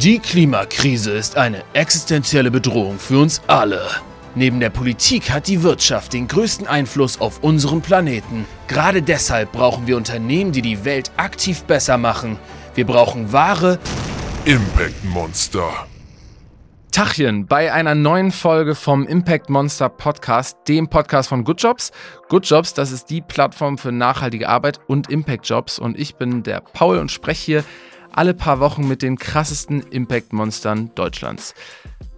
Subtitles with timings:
[0.00, 3.80] Die Klimakrise ist eine existenzielle Bedrohung für uns alle.
[4.34, 8.44] Neben der Politik hat die Wirtschaft den größten Einfluss auf unseren Planeten.
[8.66, 12.38] Gerade deshalb brauchen wir Unternehmen, die die Welt aktiv besser machen.
[12.74, 13.78] Wir brauchen wahre
[14.46, 15.86] Impact Monster.
[16.90, 21.92] Tachchen bei einer neuen Folge vom Impact Monster Podcast, dem Podcast von Good Jobs.
[22.28, 25.78] Good Jobs, das ist die Plattform für nachhaltige Arbeit und Impact Jobs.
[25.78, 27.64] Und ich bin der Paul und spreche hier
[28.18, 31.54] alle paar Wochen mit den krassesten Impact-Monstern Deutschlands.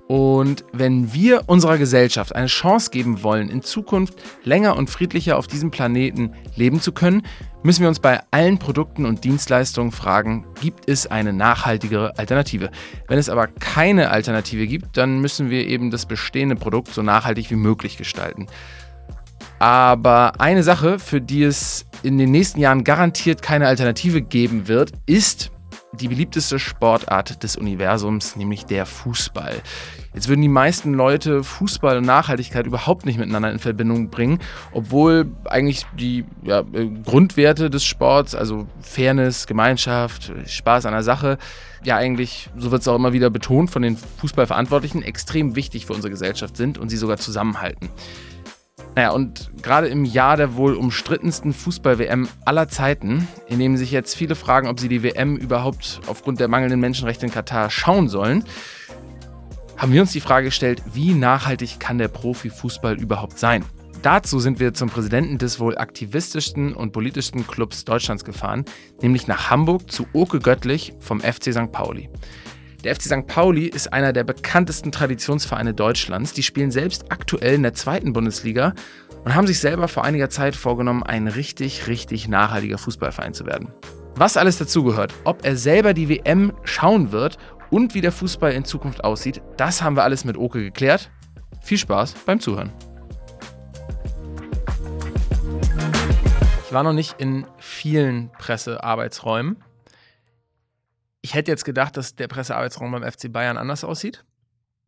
[0.08, 4.14] Und wenn wir unserer Gesellschaft eine Chance geben wollen, in Zukunft
[4.44, 7.22] länger und friedlicher auf diesem Planeten leben zu können,
[7.64, 12.70] müssen wir uns bei allen Produkten und Dienstleistungen fragen, gibt es eine nachhaltigere Alternative?
[13.08, 17.50] Wenn es aber keine Alternative gibt, dann müssen wir eben das bestehende Produkt so nachhaltig
[17.50, 18.46] wie möglich gestalten.
[19.58, 24.92] Aber eine Sache, für die es in den nächsten Jahren garantiert keine Alternative geben wird,
[25.06, 25.50] ist
[25.92, 29.62] die beliebteste Sportart des Universums, nämlich der Fußball.
[30.14, 34.40] Jetzt würden die meisten Leute Fußball und Nachhaltigkeit überhaupt nicht miteinander in Verbindung bringen,
[34.72, 41.38] obwohl eigentlich die ja, äh, Grundwerte des Sports, also Fairness, Gemeinschaft, Spaß an der Sache,
[41.84, 45.92] ja eigentlich, so wird es auch immer wieder betont von den Fußballverantwortlichen, extrem wichtig für
[45.92, 47.90] unsere Gesellschaft sind und sie sogar zusammenhalten.
[48.96, 54.16] Naja, und gerade im Jahr der wohl umstrittensten Fußball-WM aller Zeiten, in dem sich jetzt
[54.16, 58.42] viele fragen, ob sie die WM überhaupt aufgrund der mangelnden Menschenrechte in Katar schauen sollen,
[59.76, 63.66] haben wir uns die Frage gestellt, wie nachhaltig kann der Profifußball überhaupt sein?
[64.00, 68.64] Dazu sind wir zum Präsidenten des wohl aktivistischsten und politischsten Clubs Deutschlands gefahren,
[69.02, 71.70] nämlich nach Hamburg zu Oke Göttlich vom FC St.
[71.70, 72.08] Pauli.
[72.86, 73.26] Der FC St.
[73.26, 76.34] Pauli ist einer der bekanntesten Traditionsvereine Deutschlands.
[76.34, 78.74] Die spielen selbst aktuell in der zweiten Bundesliga
[79.24, 83.72] und haben sich selber vor einiger Zeit vorgenommen, ein richtig, richtig nachhaltiger Fußballverein zu werden.
[84.14, 87.38] Was alles dazugehört, ob er selber die WM schauen wird
[87.70, 91.10] und wie der Fußball in Zukunft aussieht, das haben wir alles mit Oke geklärt.
[91.62, 92.72] Viel Spaß beim Zuhören.
[96.64, 99.56] Ich war noch nicht in vielen Pressearbeitsräumen.
[101.26, 104.24] Ich hätte jetzt gedacht, dass der Pressearbeitsraum beim FC Bayern anders aussieht.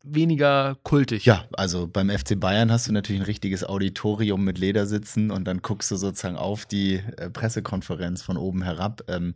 [0.04, 1.24] Weniger kultig.
[1.24, 5.62] Ja, also beim FC Bayern hast du natürlich ein richtiges Auditorium mit Ledersitzen und dann
[5.62, 9.02] guckst du sozusagen auf die äh, Pressekonferenz von oben herab.
[9.08, 9.34] Ähm,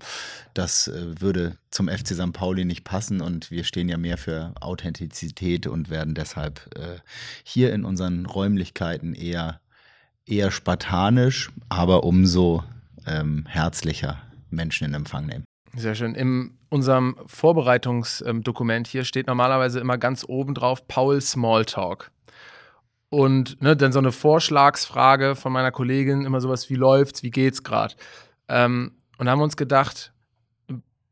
[0.55, 2.33] das äh, würde zum FC St.
[2.33, 7.01] Pauli nicht passen und wir stehen ja mehr für Authentizität und werden deshalb äh,
[7.43, 9.61] hier in unseren Räumlichkeiten eher,
[10.25, 12.63] eher spartanisch, aber umso
[13.09, 15.43] ähm, herzlicher Menschen in Empfang nehmen.
[15.75, 16.15] Sehr schön.
[16.15, 22.11] In unserem Vorbereitungsdokument hier steht normalerweise immer ganz oben drauf Paul Smalltalk.
[23.09, 27.63] Und ne, dann so eine Vorschlagsfrage von meiner Kollegin, immer sowas, wie läuft's, wie geht's
[27.63, 27.95] gerade?
[28.49, 30.12] Ähm, und haben uns gedacht,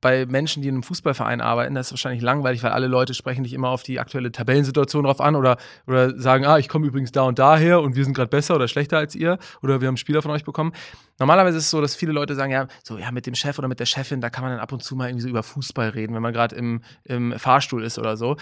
[0.00, 3.44] bei Menschen, die in einem Fußballverein arbeiten, das ist wahrscheinlich langweilig, weil alle Leute sprechen
[3.44, 7.12] dich immer auf die aktuelle Tabellensituation drauf an oder, oder sagen, ah, ich komme übrigens
[7.12, 9.98] da und daher und wir sind gerade besser oder schlechter als ihr oder wir haben
[9.98, 10.72] Spieler von euch bekommen.
[11.18, 13.68] Normalerweise ist es so, dass viele Leute sagen, ja, so, ja, mit dem Chef oder
[13.68, 15.90] mit der Chefin, da kann man dann ab und zu mal irgendwie so über Fußball
[15.90, 18.36] reden, wenn man gerade im, im Fahrstuhl ist oder so.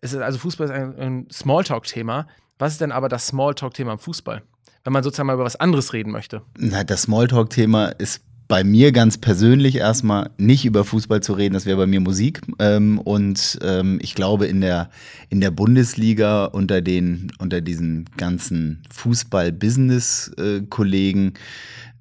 [0.00, 2.28] Ist, also Fußball ist ein, ein Smalltalk-Thema.
[2.58, 4.42] Was ist denn aber das Smalltalk-Thema im Fußball?
[4.84, 6.42] Wenn man sozusagen mal über was anderes reden möchte.
[6.56, 11.66] Na, das Smalltalk-Thema ist bei mir ganz persönlich erstmal nicht über Fußball zu reden, das
[11.66, 12.40] wäre bei mir Musik.
[12.58, 14.88] Ähm, und ähm, ich glaube, in der,
[15.28, 21.34] in der Bundesliga unter, den, unter diesen ganzen Fußball-Business-Kollegen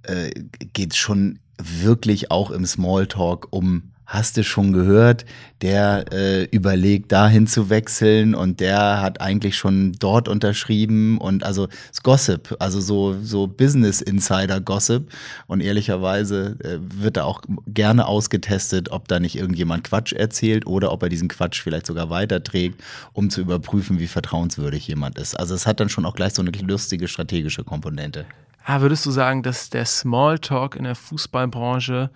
[0.04, 0.30] äh,
[0.72, 5.26] geht es schon wirklich auch im Smalltalk um hast du schon gehört,
[5.62, 11.68] der äh, überlegt, dahin zu wechseln und der hat eigentlich schon dort unterschrieben und also
[11.90, 15.12] das Gossip, also so, so Business Insider Gossip
[15.48, 20.94] und ehrlicherweise äh, wird da auch gerne ausgetestet, ob da nicht irgendjemand Quatsch erzählt oder
[20.94, 22.82] ob er diesen Quatsch vielleicht sogar weiterträgt,
[23.12, 25.36] um zu überprüfen, wie vertrauenswürdig jemand ist.
[25.36, 28.26] Also es hat dann schon auch gleich so eine lustige strategische Komponente.
[28.64, 32.10] Ah, würdest du sagen, dass der Smalltalk in der Fußballbranche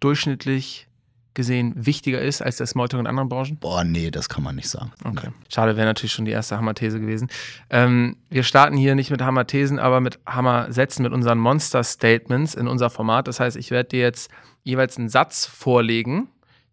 [0.00, 0.86] durchschnittlich
[1.34, 3.56] gesehen wichtiger ist als der Smalltalk in anderen Branchen?
[3.58, 4.92] Boah, nee, das kann man nicht sagen.
[5.04, 5.28] Okay.
[5.48, 7.28] Schade, wäre natürlich schon die erste Hammer-These gewesen.
[7.70, 12.90] Ähm, wir starten hier nicht mit Hammer-Thesen, aber mit Hammer-Sätzen, mit unseren Monster-Statements in unser
[12.90, 13.28] Format.
[13.28, 14.30] Das heißt, ich werde dir jetzt
[14.62, 16.28] jeweils einen Satz vorlegen,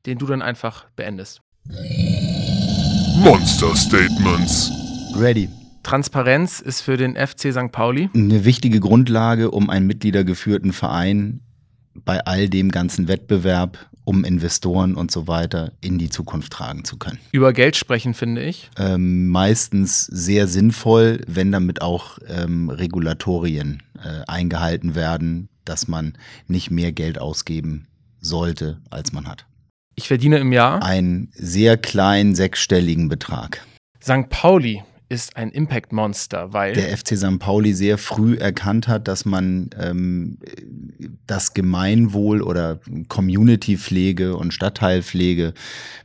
[0.05, 1.41] den du dann einfach beendest.
[3.17, 4.71] Monster Statements.
[5.15, 5.49] Ready.
[5.83, 7.71] Transparenz ist für den FC St.
[7.71, 11.39] Pauli eine wichtige Grundlage, um einen mitgliedergeführten Verein
[11.93, 13.77] bei all dem ganzen Wettbewerb
[14.07, 17.19] um Investoren und so weiter in die Zukunft tragen zu können.
[17.33, 18.69] Über Geld sprechen, finde ich.
[18.77, 26.13] Ähm, meistens sehr sinnvoll, wenn damit auch ähm, Regulatorien äh, eingehalten werden, dass man
[26.48, 27.88] nicht mehr Geld ausgeben
[28.21, 29.45] sollte, als man hat.
[29.95, 33.65] Ich verdiene im Jahr einen sehr kleinen sechsstelligen Betrag.
[34.01, 34.30] St.
[34.30, 37.39] Pauli ist ein Impact-Monster, weil der FC St.
[37.39, 40.38] Pauli sehr früh erkannt hat, dass man ähm,
[41.25, 45.54] das Gemeinwohl oder Community-Pflege und Stadtteilpflege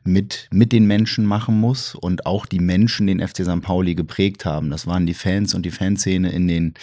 [0.04, 3.62] mit, mit den Menschen machen muss und auch die Menschen den FC St.
[3.62, 4.70] Pauli geprägt haben.
[4.70, 6.74] Das waren die Fans und die Fanszene in den,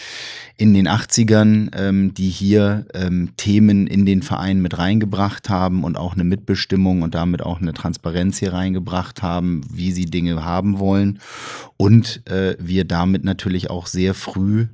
[0.57, 5.97] in den 80ern, ähm, die hier ähm, Themen in den Verein mit reingebracht haben und
[5.97, 10.79] auch eine Mitbestimmung und damit auch eine Transparenz hier reingebracht haben, wie sie Dinge haben
[10.79, 11.19] wollen.
[11.77, 14.67] Und äh, wir damit natürlich auch sehr früh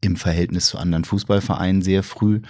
[0.00, 2.40] im Verhältnis zu anderen Fußballvereinen sehr früh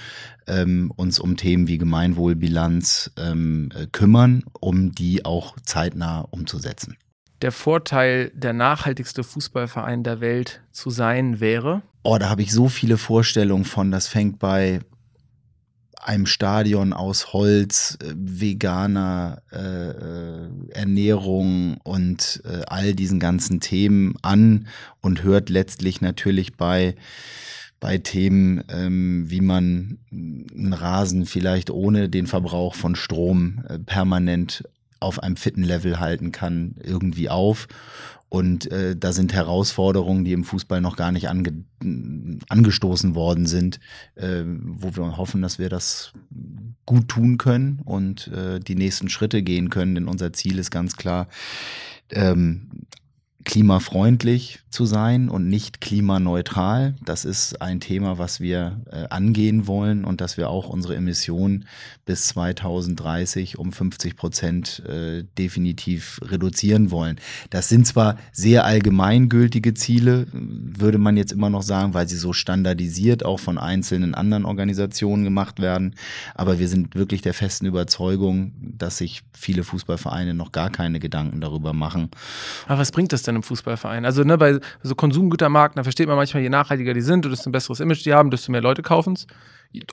[0.47, 6.97] ähm, uns um Themen wie Gemeinwohlbilanz ähm, äh, kümmern, um die auch zeitnah umzusetzen.
[7.43, 11.83] Der Vorteil, der nachhaltigste Fußballverein der Welt zu sein wäre?
[12.03, 13.91] Oh, da habe ich so viele Vorstellungen von.
[13.91, 14.81] Das fängt bei
[16.05, 24.15] einem Stadion aus Holz, äh, veganer äh, äh, Ernährung und äh, all diesen ganzen Themen
[24.23, 24.69] an
[25.01, 26.95] und hört letztlich natürlich bei
[27.81, 34.65] bei Themen, ähm, wie man einen Rasen vielleicht ohne den Verbrauch von Strom äh, permanent
[35.01, 37.69] auf einem fitten Level halten kann, irgendwie auf.
[38.35, 41.53] Und äh, da sind Herausforderungen, die im Fußball noch gar nicht ange
[42.49, 43.79] angestoßen worden sind,
[44.17, 46.13] äh, wo wir hoffen, dass wir das
[46.85, 49.95] gut tun können und äh, die nächsten Schritte gehen können.
[49.95, 51.29] Denn unser Ziel ist ganz klar,
[52.11, 52.71] ähm,
[53.45, 56.97] klimafreundlich zu sein und nicht klimaneutral.
[57.05, 61.67] Das ist ein Thema, was wir äh, angehen wollen und dass wir auch unsere Emissionen
[62.07, 67.21] bis 2030 um 50 Prozent äh, definitiv reduzieren wollen.
[67.51, 72.33] Das sind zwar sehr allgemeingültige Ziele, würde man jetzt immer noch sagen, weil sie so
[72.33, 75.95] standardisiert auch von einzelnen anderen Organisationen gemacht werden.
[76.35, 81.41] Aber wir sind wirklich der festen Überzeugung, dass sich viele Fußballvereine noch gar keine Gedanken
[81.41, 82.11] darüber machen.
[82.67, 84.05] Aber was bringt das denn im Fußballverein?
[84.05, 87.51] Also ne, bei so Konsumgütermarken, da versteht man manchmal, je nachhaltiger die sind und desto
[87.51, 89.27] ein besseres Image die haben, desto mehr Leute kaufen es.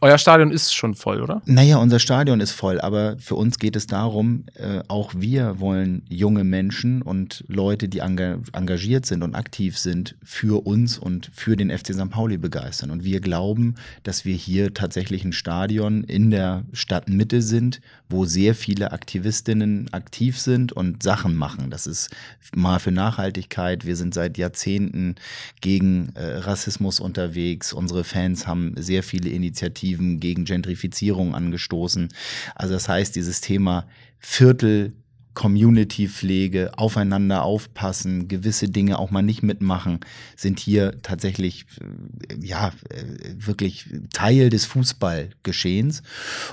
[0.01, 1.41] Euer Stadion ist schon voll, oder?
[1.45, 6.03] Naja, unser Stadion ist voll, aber für uns geht es darum, äh, auch wir wollen
[6.07, 11.75] junge Menschen und Leute, die engagiert sind und aktiv sind, für uns und für den
[11.75, 12.11] FC St.
[12.11, 12.91] Pauli begeistern.
[12.91, 18.53] Und wir glauben, dass wir hier tatsächlich ein Stadion in der Stadtmitte sind, wo sehr
[18.53, 21.71] viele Aktivistinnen aktiv sind und Sachen machen.
[21.71, 22.11] Das ist
[22.55, 23.85] mal für Nachhaltigkeit.
[23.85, 25.15] Wir sind seit Jahrzehnten
[25.61, 27.73] gegen äh, Rassismus unterwegs.
[27.73, 32.09] Unsere Fans haben sehr viele Initiativen Initiativen gegen Gentrifizierung angestoßen.
[32.55, 33.87] Also das heißt, dieses Thema
[34.19, 34.93] Viertel
[35.33, 39.99] Community-Pflege, aufeinander aufpassen, gewisse Dinge auch mal nicht mitmachen,
[40.35, 41.65] sind hier tatsächlich,
[42.29, 43.03] äh, ja, äh,
[43.37, 46.03] wirklich Teil des Fußballgeschehens.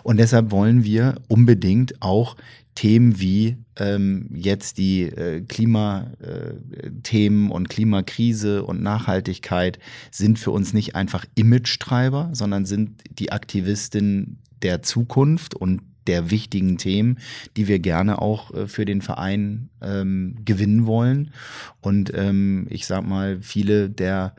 [0.02, 2.36] Und deshalb wollen wir unbedingt auch
[2.78, 9.80] Themen wie ähm, jetzt die äh, Klimathemen äh, und Klimakrise und Nachhaltigkeit
[10.12, 16.78] sind für uns nicht einfach Image-Treiber, sondern sind die Aktivistinnen der Zukunft und der wichtigen
[16.78, 17.19] Themen,
[17.56, 21.32] die wir gerne auch äh, für den Verein ähm, gewinnen wollen.
[21.81, 24.34] Und ähm, ich sag mal, viele der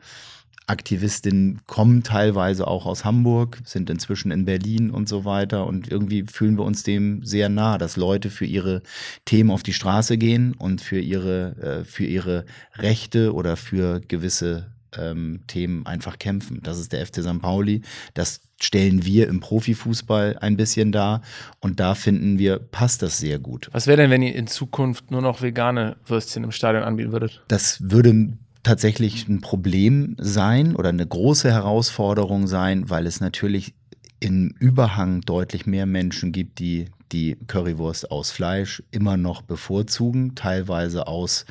[0.70, 5.66] Aktivistinnen kommen teilweise auch aus Hamburg, sind inzwischen in Berlin und so weiter.
[5.66, 8.82] Und irgendwie fühlen wir uns dem sehr nah, dass Leute für ihre
[9.24, 12.44] Themen auf die Straße gehen und für ihre, äh, für ihre
[12.76, 16.60] Rechte oder für gewisse ähm, Themen einfach kämpfen.
[16.62, 17.40] Das ist der FC St.
[17.40, 17.82] Pauli.
[18.14, 21.22] Das stellen wir im Profifußball ein bisschen dar.
[21.60, 23.68] Und da finden wir, passt das sehr gut.
[23.72, 27.42] Was wäre denn, wenn ihr in Zukunft nur noch vegane Würstchen im Stadion anbieten würdet?
[27.48, 33.74] Das würde tatsächlich ein Problem sein oder eine große Herausforderung sein, weil es natürlich
[34.20, 41.06] im Überhang deutlich mehr Menschen gibt, die die Currywurst aus Fleisch immer noch bevorzugen, teilweise
[41.06, 41.44] aus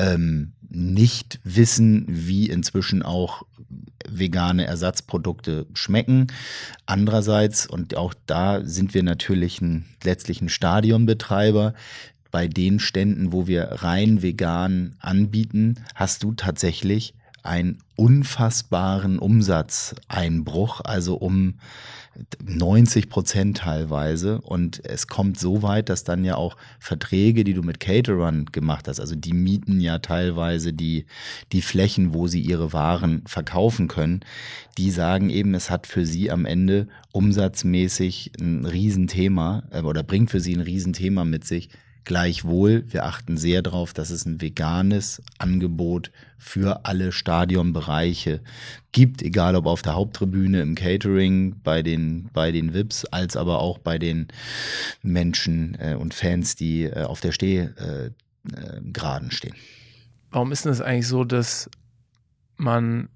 [0.00, 3.42] ähm, nicht wissen, wie inzwischen auch
[4.08, 6.28] vegane Ersatzprodukte schmecken.
[6.86, 11.74] Andererseits, und auch da sind wir natürlich ein, letztlich ein Stadionbetreiber,
[12.30, 21.16] bei den Ständen, wo wir rein vegan anbieten, hast du tatsächlich einen unfassbaren Umsatzeinbruch, also
[21.16, 21.54] um
[22.42, 24.40] 90 Prozent teilweise.
[24.40, 28.88] Und es kommt so weit, dass dann ja auch Verträge, die du mit Caterern gemacht
[28.88, 31.06] hast, also die mieten ja teilweise die,
[31.52, 34.20] die Flächen, wo sie ihre Waren verkaufen können,
[34.76, 40.30] die sagen eben, es hat für sie am Ende umsatzmäßig ein Riesenthema äh, oder bringt
[40.30, 41.70] für sie ein Riesenthema mit sich
[42.04, 48.40] Gleichwohl, wir achten sehr darauf, dass es ein veganes Angebot für alle Stadionbereiche
[48.92, 53.60] gibt, egal ob auf der Haupttribüne, im Catering, bei den, bei den VIPs, als aber
[53.60, 54.28] auch bei den
[55.02, 58.14] Menschen äh, und Fans, die äh, auf der Stehgraden
[58.54, 59.54] äh, äh stehen.
[60.30, 61.68] Warum ist denn es eigentlich so, dass
[62.56, 63.08] man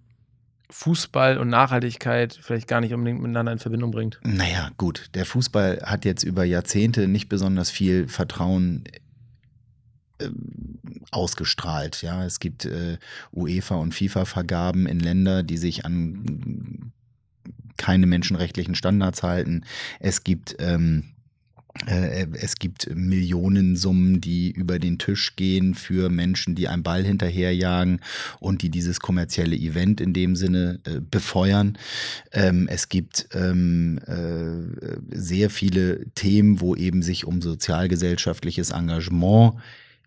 [0.70, 4.18] Fußball und Nachhaltigkeit vielleicht gar nicht unbedingt miteinander in Verbindung bringt.
[4.22, 5.10] Naja, gut.
[5.14, 8.84] Der Fußball hat jetzt über Jahrzehnte nicht besonders viel Vertrauen
[10.18, 10.28] äh,
[11.10, 12.02] ausgestrahlt.
[12.02, 12.98] Ja, es gibt äh,
[13.32, 16.92] UEFA und FIFA-Vergaben in Länder, die sich an
[17.76, 19.64] keine menschenrechtlichen Standards halten.
[20.00, 21.13] Es gibt ähm, äh,
[21.86, 28.00] es gibt Millionensummen, die über den Tisch gehen für Menschen, die einen Ball hinterherjagen
[28.38, 31.76] und die dieses kommerzielle Event in dem Sinne äh, befeuern.
[32.32, 39.54] Ähm, es gibt ähm, äh, sehr viele Themen, wo eben sich um sozialgesellschaftliches Engagement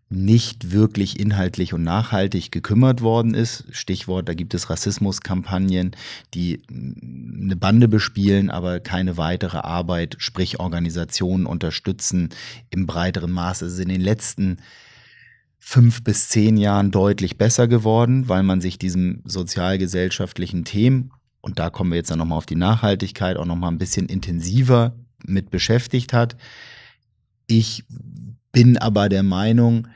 [0.09, 3.65] nicht wirklich inhaltlich und nachhaltig gekümmert worden ist.
[3.71, 5.91] Stichwort, da gibt es Rassismuskampagnen,
[6.33, 12.29] die eine Bande bespielen, aber keine weitere Arbeit, sprich Organisationen unterstützen
[12.69, 13.65] im breiteren Maße.
[13.65, 14.57] Es ist in den letzten
[15.59, 21.11] fünf bis zehn Jahren deutlich besser geworden, weil man sich diesem sozialgesellschaftlichen Themen,
[21.41, 24.95] und da kommen wir jetzt dann nochmal auf die Nachhaltigkeit, auch nochmal ein bisschen intensiver
[25.25, 26.37] mit beschäftigt hat.
[27.47, 27.83] Ich
[28.57, 29.87] bin aber der Meinung,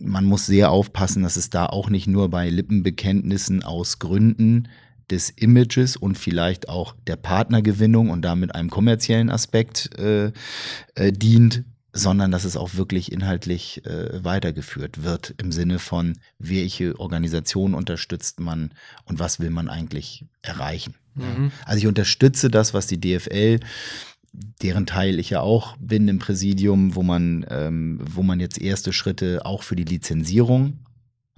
[0.00, 4.66] man muss sehr aufpassen, dass es da auch nicht nur bei Lippenbekenntnissen aus Gründen
[5.12, 10.32] des Images und vielleicht auch der Partnergewinnung und damit einem kommerziellen Aspekt äh,
[10.96, 16.98] äh, dient, sondern dass es auch wirklich inhaltlich äh, weitergeführt wird im Sinne von, welche
[16.98, 18.72] Organisation unterstützt man
[19.04, 20.96] und was will man eigentlich erreichen.
[21.14, 21.52] Mhm.
[21.64, 23.60] Also ich unterstütze das, was die DFL
[24.32, 28.92] deren Teil ich ja auch bin im Präsidium, wo man, ähm, wo man jetzt erste
[28.92, 30.78] Schritte auch für die Lizenzierung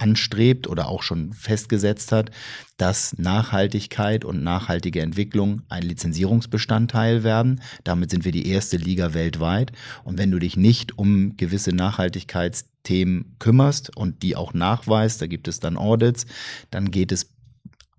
[0.00, 2.30] anstrebt oder auch schon festgesetzt hat,
[2.78, 7.60] dass Nachhaltigkeit und nachhaltige Entwicklung ein Lizenzierungsbestandteil werden.
[7.84, 9.72] Damit sind wir die erste Liga weltweit.
[10.02, 15.48] Und wenn du dich nicht um gewisse Nachhaltigkeitsthemen kümmerst und die auch nachweist, da gibt
[15.48, 16.26] es dann Audits,
[16.70, 17.30] dann geht es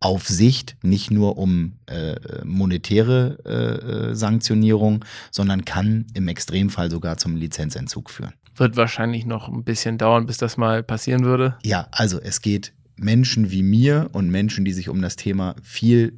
[0.01, 7.35] auf Sicht nicht nur um äh, monetäre äh, Sanktionierung, sondern kann im Extremfall sogar zum
[7.35, 8.33] Lizenzentzug führen.
[8.55, 11.55] Wird wahrscheinlich noch ein bisschen dauern, bis das mal passieren würde.
[11.63, 16.13] Ja, also es geht Menschen wie mir und Menschen, die sich um das Thema viel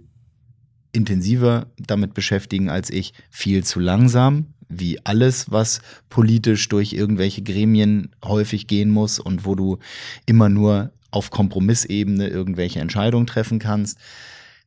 [0.94, 8.16] intensiver damit beschäftigen als ich, viel zu langsam, wie alles, was politisch durch irgendwelche Gremien
[8.24, 9.80] häufig gehen muss und wo du
[10.26, 14.00] immer nur auf Kompromissebene irgendwelche Entscheidungen treffen kannst.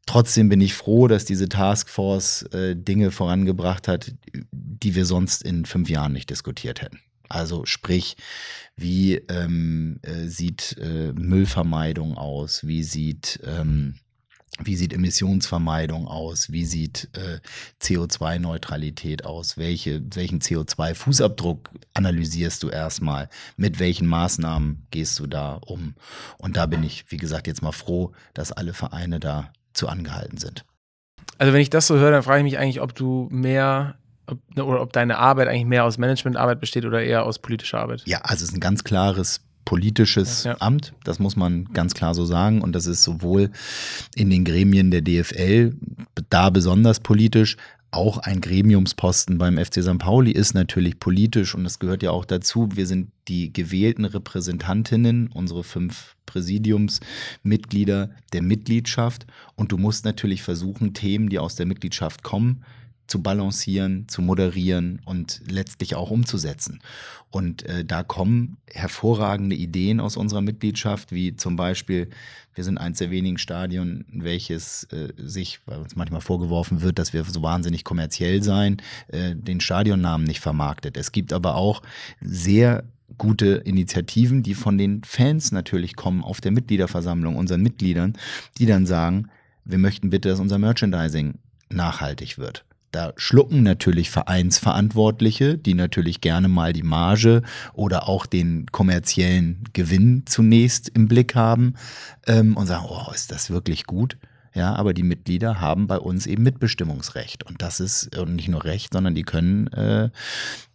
[0.07, 4.13] Trotzdem bin ich froh, dass diese Taskforce äh, Dinge vorangebracht hat,
[4.53, 7.01] die wir sonst in fünf Jahren nicht diskutiert hätten.
[7.29, 8.17] Also sprich,
[8.77, 12.65] wie ähm, äh, sieht äh, Müllvermeidung aus?
[12.69, 13.97] Wie sieht ähm,
[14.59, 16.51] wie sieht Emissionsvermeidung aus?
[16.51, 17.41] Wie sieht äh,
[17.83, 19.59] CO2-Neutralität aus?
[19.59, 23.29] Welche, welchen CO2-Fußabdruck analysierst du erstmal?
[23.57, 25.95] Mit welchen Maßnahmen gehst du da um?
[26.39, 30.39] Und da bin ich, wie gesagt, jetzt mal froh, dass alle Vereine da zu angehalten
[30.39, 30.65] sind.
[31.39, 34.39] Also wenn ich das so höre, dann frage ich mich eigentlich, ob du mehr ob,
[34.57, 38.03] oder ob deine Arbeit eigentlich mehr aus Managementarbeit besteht oder eher aus politischer Arbeit.
[38.07, 40.57] Ja, also es ist ein ganz klares politisches ja, ja.
[40.61, 42.63] Amt, das muss man ganz klar so sagen.
[42.63, 43.51] Und das ist sowohl
[44.15, 45.75] in den Gremien der DFL,
[46.31, 47.59] da besonders politisch,
[47.91, 49.99] auch ein Gremiumsposten beim FC St.
[49.99, 52.69] Pauli ist natürlich politisch und das gehört ja auch dazu.
[52.75, 60.95] Wir sind die gewählten Repräsentantinnen, unsere fünf Präsidiumsmitglieder der Mitgliedschaft und du musst natürlich versuchen,
[60.95, 62.65] Themen, die aus der Mitgliedschaft kommen,
[63.07, 66.81] zu balancieren, zu moderieren und letztlich auch umzusetzen.
[67.31, 72.09] Und äh, da kommen hervorragende Ideen aus unserer Mitgliedschaft, wie zum Beispiel,
[72.55, 77.13] wir sind eins der wenigen Stadien, welches äh, sich, weil uns manchmal vorgeworfen wird, dass
[77.13, 80.97] wir so wahnsinnig kommerziell seien, äh, den Stadionnamen nicht vermarktet.
[80.97, 81.83] Es gibt aber auch
[82.21, 82.85] sehr
[83.19, 88.15] gute Initiativen, die von den Fans natürlich kommen auf der Mitgliederversammlung, unseren Mitgliedern,
[88.59, 89.29] die dann sagen,
[89.65, 91.35] wir möchten bitte, dass unser Merchandising
[91.69, 92.66] nachhaltig wird.
[92.97, 97.43] Da schlucken natürlich Vereinsverantwortliche, die natürlich gerne mal die Marge
[97.75, 101.75] oder auch den kommerziellen Gewinn zunächst im Blick haben
[102.27, 104.17] ähm, und sagen, oh, ist das wirklich gut?
[104.55, 107.43] Ja, aber die Mitglieder haben bei uns eben Mitbestimmungsrecht.
[107.43, 110.09] Und das ist und nicht nur Recht, sondern die können äh,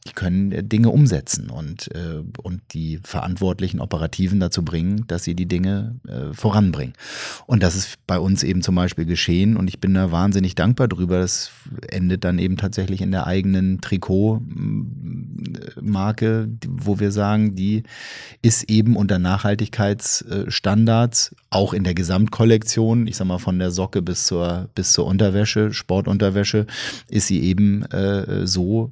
[0.07, 5.35] die können äh, Dinge umsetzen und, äh, und die verantwortlichen Operativen dazu bringen, dass sie
[5.35, 6.95] die Dinge äh, voranbringen.
[7.45, 10.87] Und das ist bei uns eben zum Beispiel geschehen und ich bin da wahnsinnig dankbar
[10.87, 11.19] drüber.
[11.19, 11.51] Das
[11.87, 17.83] endet dann eben tatsächlich in der eigenen Trikotmarke, wo wir sagen, die
[18.41, 24.25] ist eben unter Nachhaltigkeitsstandards, auch in der Gesamtkollektion, ich sag mal von der Socke bis
[24.25, 26.65] zur, bis zur Unterwäsche, Sportunterwäsche,
[27.07, 28.91] ist sie eben äh, so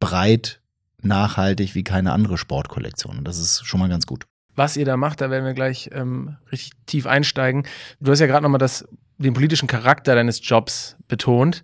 [0.00, 0.60] breit
[1.02, 3.18] nachhaltig wie keine andere Sportkollektion.
[3.18, 4.24] Und das ist schon mal ganz gut.
[4.56, 7.66] Was ihr da macht, da werden wir gleich ähm, richtig tief einsteigen.
[8.00, 8.68] Du hast ja gerade nochmal
[9.18, 11.62] den politischen Charakter deines Jobs betont.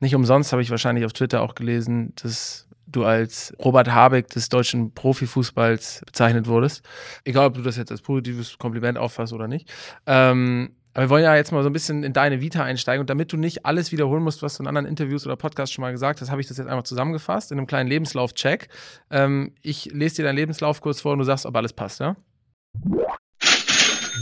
[0.00, 4.48] Nicht umsonst habe ich wahrscheinlich auf Twitter auch gelesen, dass du als Robert Habeck des
[4.48, 6.82] deutschen Profifußballs bezeichnet wurdest.
[7.24, 9.72] Egal, ob du das jetzt als positives Kompliment auffasst oder nicht.
[10.06, 13.10] Ähm, aber wir wollen ja jetzt mal so ein bisschen in deine Vita einsteigen und
[13.10, 15.90] damit du nicht alles wiederholen musst, was du in anderen Interviews oder Podcasts schon mal
[15.90, 18.68] gesagt hast, habe ich das jetzt einfach zusammengefasst in einem kleinen Lebenslauf-Check.
[19.10, 22.16] Ähm, ich lese dir deinen Lebenslauf kurz vor und du sagst, ob alles passt, ja?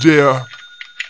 [0.03, 0.47] Der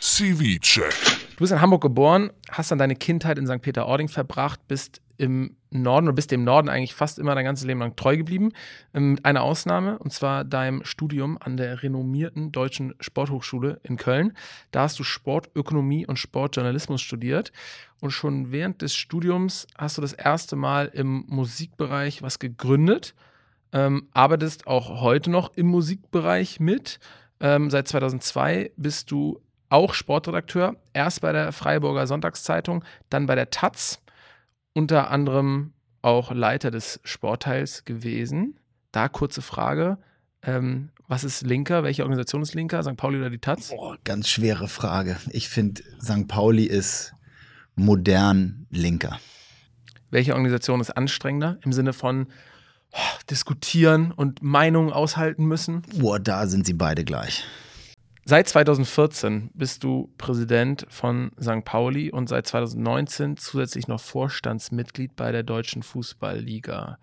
[0.01, 0.95] CV-Check.
[1.37, 3.63] Du bist in Hamburg geboren, hast dann deine Kindheit in St.
[3.63, 7.81] Peter-Ording verbracht, bist im Norden oder bist dem Norden eigentlich fast immer dein ganzes Leben
[7.81, 8.53] lang treu geblieben.
[8.93, 14.37] Ähm, mit einer Ausnahme, und zwar deinem Studium an der renommierten Deutschen Sporthochschule in Köln.
[14.71, 17.53] Da hast du Sportökonomie und Sportjournalismus studiert.
[18.01, 23.15] Und schon während des Studiums hast du das erste Mal im Musikbereich was gegründet.
[23.73, 26.99] Ähm, arbeitest auch heute noch im Musikbereich mit.
[27.41, 29.41] Ähm, seit 2002 bist du
[29.73, 34.02] auch Sportredakteur, erst bei der Freiburger Sonntagszeitung, dann bei der Taz
[34.75, 38.59] unter anderem auch Leiter des Sportteils gewesen.
[38.91, 39.99] Da kurze Frage.
[40.43, 41.85] Ähm, was ist Linker?
[41.85, 42.83] Welche Organisation ist Linker?
[42.83, 42.97] St.
[42.97, 43.69] Pauli oder die Taz?
[43.69, 45.17] Boah, ganz schwere Frage.
[45.31, 46.27] Ich finde, St.
[46.27, 47.15] Pauli ist
[47.75, 49.19] modern Linker.
[50.11, 52.27] Welche Organisation ist anstrengender im Sinne von
[52.93, 52.99] oh,
[53.31, 55.83] diskutieren und Meinungen aushalten müssen?
[55.97, 57.45] Boah, da sind sie beide gleich.
[58.25, 61.65] Seit 2014 bist du Präsident von St.
[61.65, 66.99] Pauli und seit 2019 zusätzlich noch Vorstandsmitglied bei der Deutschen Fußballliga.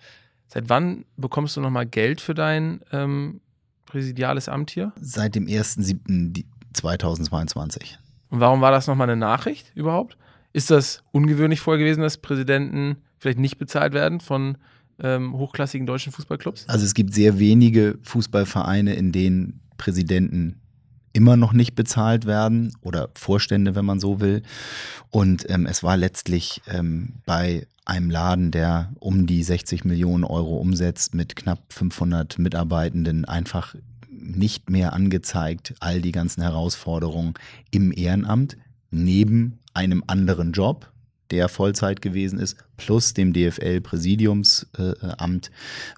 [0.47, 3.41] Seit wann bekommst du nochmal Geld für dein ähm,
[3.85, 4.93] präsidiales Amt hier?
[4.99, 7.97] Seit dem 1.7.2022.
[8.29, 10.17] Und warum war das nochmal eine Nachricht überhaupt?
[10.53, 14.57] Ist das ungewöhnlich vorher gewesen, dass Präsidenten vielleicht nicht bezahlt werden von
[14.99, 16.69] ähm, hochklassigen deutschen Fußballclubs?
[16.69, 20.58] Also es gibt sehr wenige Fußballvereine, in denen Präsidenten
[21.13, 24.43] immer noch nicht bezahlt werden oder Vorstände, wenn man so will.
[25.09, 30.57] Und ähm, es war letztlich ähm, bei einem Laden, der um die 60 Millionen Euro
[30.57, 33.75] umsetzt, mit knapp 500 Mitarbeitenden einfach
[34.09, 37.33] nicht mehr angezeigt, all die ganzen Herausforderungen
[37.72, 38.57] im Ehrenamt
[38.91, 40.91] neben einem anderen Job,
[41.31, 45.51] der Vollzeit gewesen ist, plus dem DFL-Präsidiumsamt äh,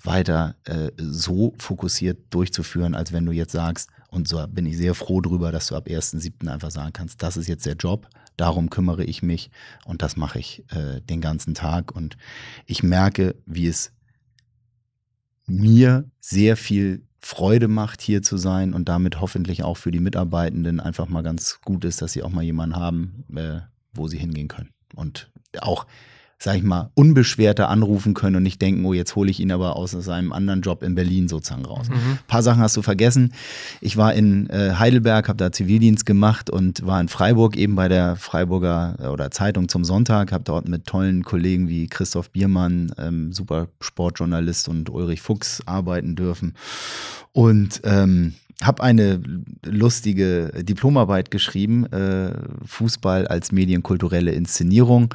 [0.04, 4.94] weiter äh, so fokussiert durchzuführen, als wenn du jetzt sagst, und so bin ich sehr
[4.94, 6.50] froh drüber, dass du ab 1.7.
[6.50, 9.52] einfach sagen kannst, das ist jetzt der Job, darum kümmere ich mich
[9.86, 11.96] und das mache ich äh, den ganzen Tag.
[11.96, 12.18] Und
[12.66, 13.94] ich merke, wie es
[15.46, 20.80] mir sehr viel Freude macht, hier zu sein und damit hoffentlich auch für die Mitarbeitenden
[20.80, 23.60] einfach mal ganz gut ist, dass sie auch mal jemanden haben, äh,
[23.94, 24.72] wo sie hingehen können.
[24.96, 25.86] Und auch
[26.44, 29.76] sag ich mal, unbeschwerter anrufen können und nicht denken, oh, jetzt hole ich ihn aber
[29.76, 31.88] aus seinem anderen Job in Berlin sozusagen raus.
[31.88, 31.96] Mhm.
[31.96, 33.34] Ein paar Sachen hast du vergessen.
[33.80, 37.88] Ich war in äh, Heidelberg, habe da Zivildienst gemacht und war in Freiburg eben bei
[37.88, 42.92] der Freiburger äh, oder Zeitung zum Sonntag, habe dort mit tollen Kollegen wie Christoph Biermann,
[42.98, 46.56] ähm, super Sportjournalist und Ulrich Fuchs arbeiten dürfen.
[47.34, 49.22] Und ähm, habe eine
[49.66, 52.34] lustige Diplomarbeit geschrieben, äh,
[52.66, 55.14] Fußball als medienkulturelle Inszenierung.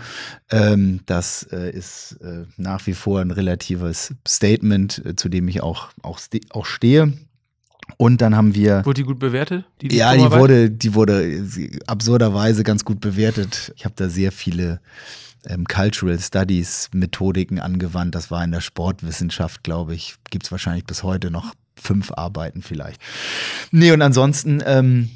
[0.50, 5.62] Ähm, das äh, ist äh, nach wie vor ein relatives Statement, äh, zu dem ich
[5.62, 7.12] auch, auch, auch stehe.
[7.98, 8.84] Und dann haben wir.
[8.84, 9.64] Wurde die gut bewertet?
[9.80, 11.46] Die ja, die wurde, die wurde
[11.86, 13.72] absurderweise ganz gut bewertet.
[13.76, 14.80] Ich habe da sehr viele
[15.46, 18.14] ähm, Cultural Studies Methodiken angewandt.
[18.14, 22.62] Das war in der Sportwissenschaft, glaube ich, gibt es wahrscheinlich bis heute noch fünf Arbeiten
[22.62, 23.00] vielleicht.
[23.70, 25.10] Nee, und ansonsten ähm,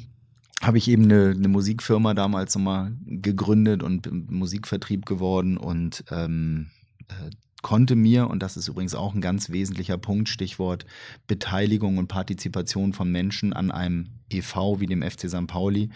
[0.61, 6.67] habe ich eben eine, eine Musikfirma damals nochmal gegründet und Musikvertrieb geworden und ähm,
[7.09, 10.85] äh, konnte mir, und das ist übrigens auch ein ganz wesentlicher Punkt, Stichwort
[11.27, 15.47] Beteiligung und Partizipation von Menschen an einem EV wie dem FC St.
[15.47, 15.89] Pauli.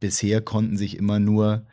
[0.00, 1.66] Bisher konnten sich immer nur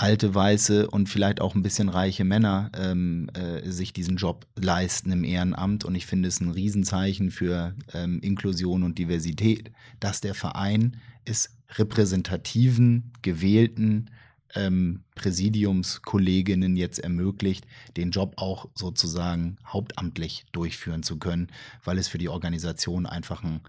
[0.00, 5.12] alte, weiße und vielleicht auch ein bisschen reiche Männer ähm, äh, sich diesen Job leisten
[5.12, 5.84] im Ehrenamt.
[5.84, 11.50] Und ich finde es ein Riesenzeichen für ähm, Inklusion und Diversität, dass der Verein es
[11.76, 14.10] repräsentativen, gewählten
[14.54, 17.66] ähm, Präsidiumskolleginnen jetzt ermöglicht,
[17.98, 21.48] den Job auch sozusagen hauptamtlich durchführen zu können,
[21.84, 23.60] weil es für die Organisation einfach ein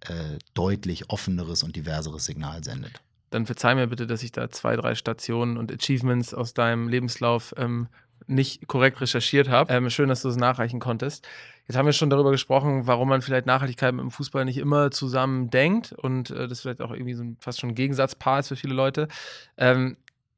[0.00, 3.00] äh, deutlich offeneres und diverseres Signal sendet.
[3.34, 7.52] Dann verzeih mir bitte, dass ich da zwei, drei Stationen und Achievements aus deinem Lebenslauf
[7.56, 7.88] ähm,
[8.28, 9.74] nicht korrekt recherchiert habe.
[9.74, 11.26] Ähm, schön, dass du es nachreichen konntest.
[11.66, 14.92] Jetzt haben wir schon darüber gesprochen, warum man vielleicht Nachhaltigkeit mit dem Fußball nicht immer
[14.92, 18.48] zusammen denkt und äh, das vielleicht auch irgendwie so ein, fast schon ein Gegensatzpaar ist
[18.48, 19.08] für viele Leute.
[19.56, 19.96] Ähm,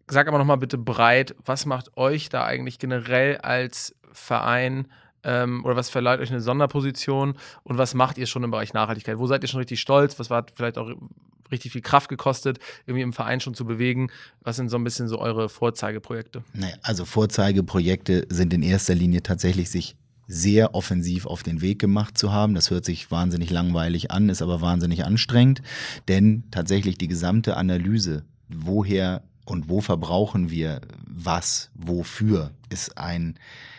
[0.08, 4.88] sag aber nochmal bitte breit, was macht euch da eigentlich generell als Verein
[5.26, 7.34] ähm, oder was verleiht euch eine Sonderposition
[7.64, 9.18] und was macht ihr schon im Bereich Nachhaltigkeit?
[9.18, 10.18] Wo seid ihr schon richtig stolz?
[10.18, 10.90] Was war vielleicht auch
[11.50, 14.10] richtig viel Kraft gekostet, irgendwie im Verein schon zu bewegen?
[14.42, 16.44] Was sind so ein bisschen so eure Vorzeigeprojekte?
[16.54, 19.96] Naja, also Vorzeigeprojekte sind in erster Linie tatsächlich sich
[20.28, 22.54] sehr offensiv auf den Weg gemacht zu haben.
[22.54, 25.62] Das hört sich wahnsinnig langweilig an, ist aber wahnsinnig anstrengend,
[26.08, 33.38] denn tatsächlich die gesamte Analyse, woher und wo verbrauchen wir was, wofür, ist ein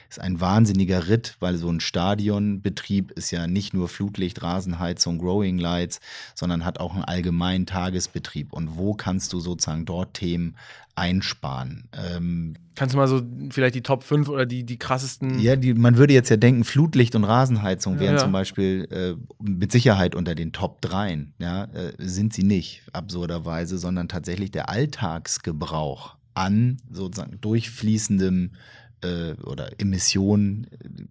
[0.09, 5.57] ist ein wahnsinniger Ritt, weil so ein Stadionbetrieb ist ja nicht nur Flutlicht, Rasenheizung, Growing
[5.57, 5.99] Lights,
[6.35, 8.53] sondern hat auch einen allgemeinen Tagesbetrieb.
[8.53, 10.55] Und wo kannst du sozusagen dort Themen
[10.95, 11.87] einsparen?
[11.93, 15.39] Ähm, Kannst du mal so vielleicht die Top 5 oder die, die krassesten.
[15.39, 18.23] Ja, die, man würde jetzt ja denken, Flutlicht und Rasenheizung wären ja, ja.
[18.23, 21.27] zum Beispiel äh, mit Sicherheit unter den Top 3.
[21.39, 28.51] Ja, äh, sind sie nicht, absurderweise, sondern tatsächlich der Alltagsgebrauch an sozusagen durchfließendem
[29.01, 30.67] äh, oder Emissionen,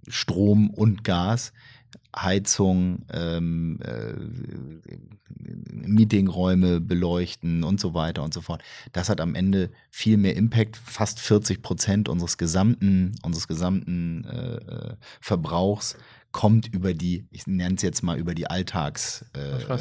[0.09, 1.53] Strom und Gas,
[2.14, 4.14] Heizung, ähm, äh,
[5.72, 8.62] Meetingräume beleuchten und so weiter und so fort.
[8.92, 10.77] Das hat am Ende viel mehr Impact.
[10.77, 15.96] Fast 40 Prozent unseres gesamten, unseres gesamten äh, Verbrauchs
[16.33, 19.25] kommt über die, ich nenne es jetzt mal über die Alltags.
[19.33, 19.79] Äh,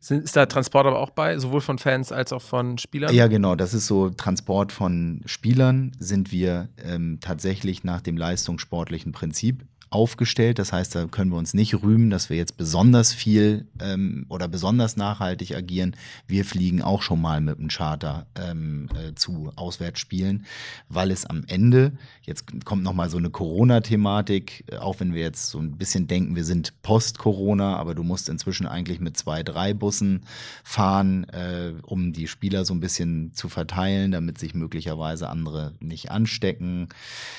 [0.00, 3.14] sind, ist da Transport aber auch bei, sowohl von Fans als auch von Spielern?
[3.14, 3.54] Ja, genau.
[3.54, 10.58] Das ist so Transport von Spielern sind wir ähm, tatsächlich nach dem leistungssportlichen Prinzip aufgestellt.
[10.58, 14.48] Das heißt, da können wir uns nicht rühmen, dass wir jetzt besonders viel ähm, oder
[14.48, 15.96] besonders nachhaltig agieren.
[16.26, 20.46] Wir fliegen auch schon mal mit einem Charter ähm, äh, zu Auswärtsspielen,
[20.88, 25.50] weil es am Ende, jetzt kommt nochmal so eine Corona-Thematik, äh, auch wenn wir jetzt
[25.50, 29.74] so ein bisschen denken, wir sind post-Corona, aber du musst inzwischen eigentlich mit zwei, drei
[29.74, 30.22] Bussen
[30.64, 36.10] fahren, äh, um die Spieler so ein bisschen zu verteilen, damit sich möglicherweise andere nicht
[36.10, 36.88] anstecken.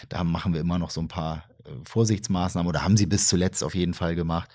[0.09, 1.43] Da machen wir immer noch so ein paar
[1.83, 4.49] Vorsichtsmaßnahmen oder haben sie bis zuletzt auf jeden Fall gemacht.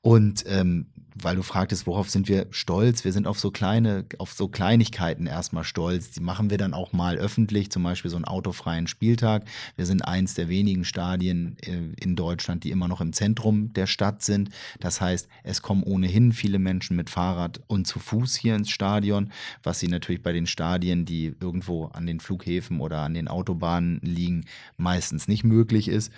[0.00, 0.86] Und ähm,
[1.22, 3.04] weil du fragtest, worauf sind wir stolz?
[3.04, 6.10] Wir sind auf so kleine, auf so Kleinigkeiten erstmal stolz.
[6.10, 9.44] Die machen wir dann auch mal öffentlich, zum Beispiel so einen autofreien Spieltag.
[9.76, 13.86] Wir sind eins der wenigen Stadien äh, in Deutschland, die immer noch im Zentrum der
[13.86, 14.50] Stadt sind.
[14.78, 19.32] Das heißt, es kommen ohnehin viele Menschen mit Fahrrad und zu Fuß hier ins Stadion,
[19.62, 24.00] was sie natürlich bei den Stadien, die irgendwo an den Flughäfen oder an den Autobahnen
[24.02, 24.44] liegen,
[24.76, 26.12] meistens nicht möglich ist.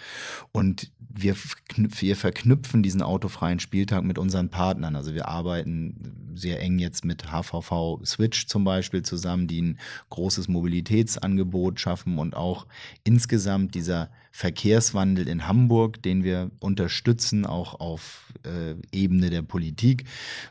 [0.51, 1.37] Und wir,
[1.77, 4.88] wir verknüpfen diesen autofreien Spieltag mit unseren Partnern.
[4.97, 9.79] Also wir arbeiten sehr eng jetzt mit HVV Switch zum Beispiel zusammen, die ein
[10.11, 12.67] großes Mobilitätsangebot schaffen und auch
[13.05, 20.05] insgesamt dieser Verkehrswandel in Hamburg, den wir unterstützen, auch auf äh, Ebene der Politik,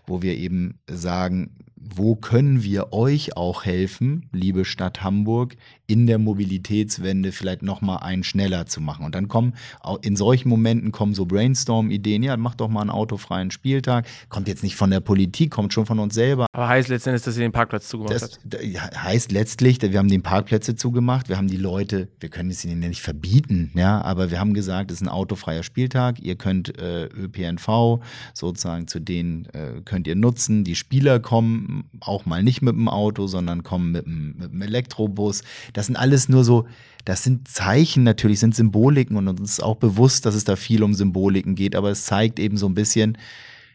[0.06, 1.52] wo wir eben sagen,
[1.96, 7.98] wo können wir euch auch helfen, liebe Stadt Hamburg, in der Mobilitätswende vielleicht noch mal
[7.98, 9.06] einen schneller zu machen.
[9.06, 9.54] Und dann kommen
[10.02, 12.24] in solchen Momenten kommen so Brainstorm-Ideen.
[12.24, 14.06] Ja, mach doch mal einen autofreien Spieltag.
[14.28, 16.48] Kommt jetzt nicht von der Politik, kommt schon von uns selber.
[16.52, 19.04] Aber heißt letztendlich, dass ihr den Parkplatz zugemacht das, habt?
[19.04, 21.30] Heißt letztlich, wir haben den Parkplätze zugemacht.
[21.30, 24.54] Wir haben die Leute, wir können es ihnen ja nicht verbieten, ja, aber wir haben
[24.54, 26.20] gesagt, es ist ein autofreier Spieltag.
[26.20, 28.00] Ihr könnt äh, ÖPNV
[28.34, 30.64] sozusagen zu denen äh, könnt ihr nutzen.
[30.64, 34.62] Die Spieler kommen auch mal nicht mit dem Auto, sondern kommen mit dem, mit dem
[34.62, 35.44] Elektrobus.
[35.74, 36.66] Das sind alles nur so,
[37.06, 40.84] das sind Zeichen natürlich, sind Symboliken und uns ist auch bewusst, dass es da viel
[40.84, 43.18] um Symboliken geht, aber es zeigt eben so ein bisschen,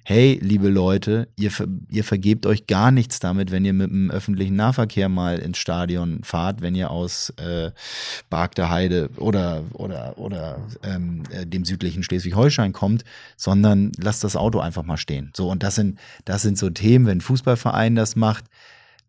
[0.04, 1.52] hey, liebe Leute, ihr,
[1.88, 6.24] ihr vergebt euch gar nichts damit, wenn ihr mit dem öffentlichen Nahverkehr mal ins Stadion
[6.24, 7.70] fahrt, wenn ihr aus äh,
[8.28, 13.04] Bark der Heide oder, oder, oder ähm, äh, dem südlichen Schleswig-Holstein kommt,
[13.36, 15.30] sondern lasst das Auto einfach mal stehen.
[15.36, 18.46] So, und das sind, das sind so Themen, wenn ein Fußballverein das macht,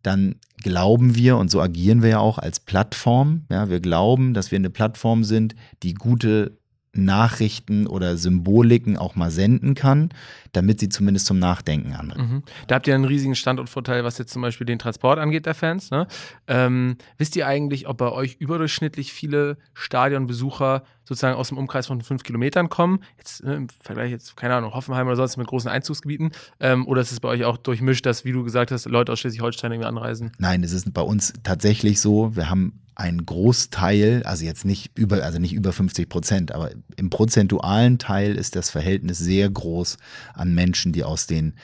[0.02, 4.50] dann glauben wir, und so agieren wir ja auch als Plattform, ja, wir glauben, dass
[4.50, 6.58] wir eine Plattform sind, die gute
[6.96, 10.10] Nachrichten oder Symboliken auch mal senden kann,
[10.52, 12.28] damit sie zumindest zum Nachdenken anregen.
[12.28, 12.42] Mhm.
[12.66, 15.90] Da habt ihr einen riesigen Standortvorteil, was jetzt zum Beispiel den Transport angeht der Fans.
[15.90, 16.06] Ne?
[16.46, 22.00] Ähm, wisst ihr eigentlich, ob bei euch überdurchschnittlich viele Stadionbesucher sozusagen aus dem Umkreis von
[22.00, 23.00] fünf Kilometern kommen.
[23.18, 26.32] Jetzt ne, im Vergleich jetzt, keine Ahnung, Hoffenheim oder sonst mit großen Einzugsgebieten.
[26.60, 29.20] Ähm, oder ist es bei euch auch durchmischt, dass, wie du gesagt hast, Leute aus
[29.20, 30.32] Schleswig-Holstein irgendwie anreisen?
[30.38, 35.22] Nein, es ist bei uns tatsächlich so, wir haben einen Großteil, also jetzt nicht über,
[35.22, 39.98] also nicht über 50 Prozent, aber im prozentualen Teil ist das Verhältnis sehr groß
[40.34, 41.54] an Menschen, die aus den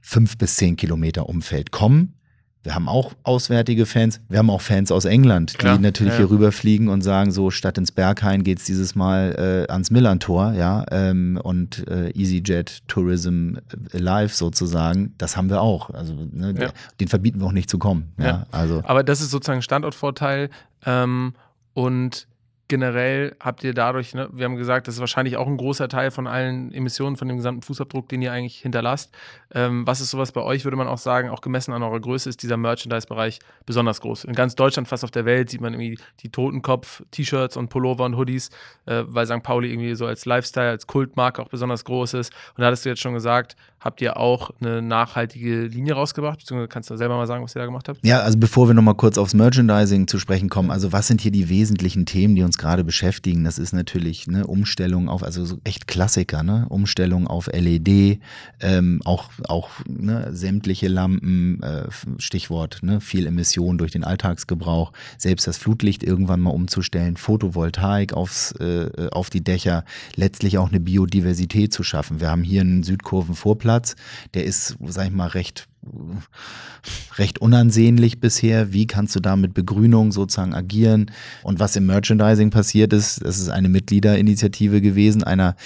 [0.00, 2.14] fünf bis zehn Kilometer Umfeld kommen.
[2.64, 4.20] Wir haben auch auswärtige Fans.
[4.28, 6.18] Wir haben auch Fans aus England, die Ja, natürlich ja.
[6.20, 10.84] hier rüberfliegen und sagen, so statt ins Berghain geht's dieses Mal äh, ans Millantor, ja,
[10.92, 13.56] ähm, und äh, EasyJet Tourism
[13.92, 15.14] Live sozusagen.
[15.18, 15.90] Das haben wir auch.
[15.90, 16.70] Also ne, Ja.
[17.00, 18.12] den verbieten wir auch nicht zu kommen.
[18.16, 18.46] Ja, Ja.
[18.52, 20.48] also Aber das ist sozusagen ein Standortvorteil.
[20.86, 21.34] Ähm,
[21.74, 22.26] und
[22.72, 26.10] generell habt ihr dadurch, ne, wir haben gesagt, das ist wahrscheinlich auch ein großer Teil
[26.10, 29.14] von allen Emissionen, von dem gesamten Fußabdruck, den ihr eigentlich hinterlasst.
[29.54, 32.30] Ähm, was ist sowas bei euch, würde man auch sagen, auch gemessen an eurer Größe,
[32.30, 34.24] ist dieser Merchandise-Bereich besonders groß.
[34.24, 38.16] In ganz Deutschland, fast auf der Welt, sieht man irgendwie die Totenkopf-T-Shirts und Pullover und
[38.16, 38.48] Hoodies,
[38.86, 39.42] äh, weil St.
[39.42, 42.32] Pauli irgendwie so als Lifestyle, als Kultmarke auch besonders groß ist.
[42.56, 46.68] Und da hattest du jetzt schon gesagt, habt ihr auch eine nachhaltige Linie rausgebracht, beziehungsweise
[46.68, 47.98] kannst du selber mal sagen, was ihr da gemacht habt?
[48.04, 51.32] Ja, also bevor wir nochmal kurz aufs Merchandising zu sprechen kommen, also was sind hier
[51.32, 53.44] die wesentlichen Themen, die uns gerade beschäftigen?
[53.44, 56.66] Das ist natürlich eine Umstellung auf, also so echt Klassiker, ne?
[56.68, 58.20] Umstellung auf LED,
[58.60, 65.46] ähm, auch, auch ne, sämtliche Lampen, äh, Stichwort, ne, viel Emission durch den Alltagsgebrauch, selbst
[65.46, 71.72] das Flutlicht irgendwann mal umzustellen, Photovoltaik aufs, äh, auf die Dächer, letztlich auch eine Biodiversität
[71.72, 72.20] zu schaffen.
[72.20, 73.96] Wir haben hier einen Südkurvenvorplatz,
[74.34, 75.68] der ist, sag ich mal, recht
[77.18, 78.72] recht unansehnlich bisher.
[78.72, 81.10] Wie kannst du da mit Begrünung sozusagen agieren?
[81.42, 85.56] Und was im Merchandising passiert ist, das ist eine Mitgliederinitiative gewesen, einer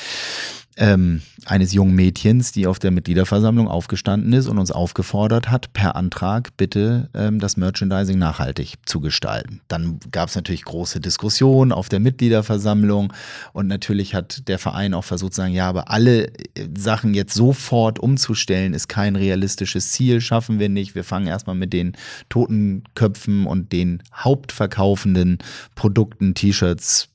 [0.77, 5.97] ähm, eines jungen Mädchens, die auf der Mitgliederversammlung aufgestanden ist und uns aufgefordert hat, per
[5.97, 9.61] Antrag bitte ähm, das Merchandising nachhaltig zu gestalten.
[9.69, 13.13] Dann gab es natürlich große Diskussionen auf der Mitgliederversammlung
[13.53, 17.35] und natürlich hat der Verein auch versucht zu sagen, ja, aber alle äh, Sachen jetzt
[17.35, 20.95] sofort umzustellen, ist kein realistisches Ziel, schaffen wir nicht.
[20.95, 21.97] Wir fangen erstmal mit den
[22.29, 25.39] Totenköpfen und den hauptverkaufenden
[25.75, 27.09] Produkten, T-Shirts,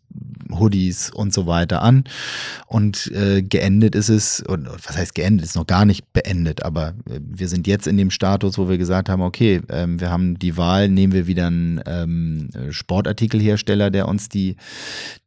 [0.58, 2.04] Hoodies und so weiter an.
[2.68, 6.90] Und äh, geendet ist es, und was heißt geendet, ist noch gar nicht beendet, aber
[7.10, 10.38] äh, wir sind jetzt in dem Status, wo wir gesagt haben, okay, ähm, wir haben
[10.40, 14.56] die Wahl, nehmen wir wieder einen ähm, Sportartikelhersteller, der uns die,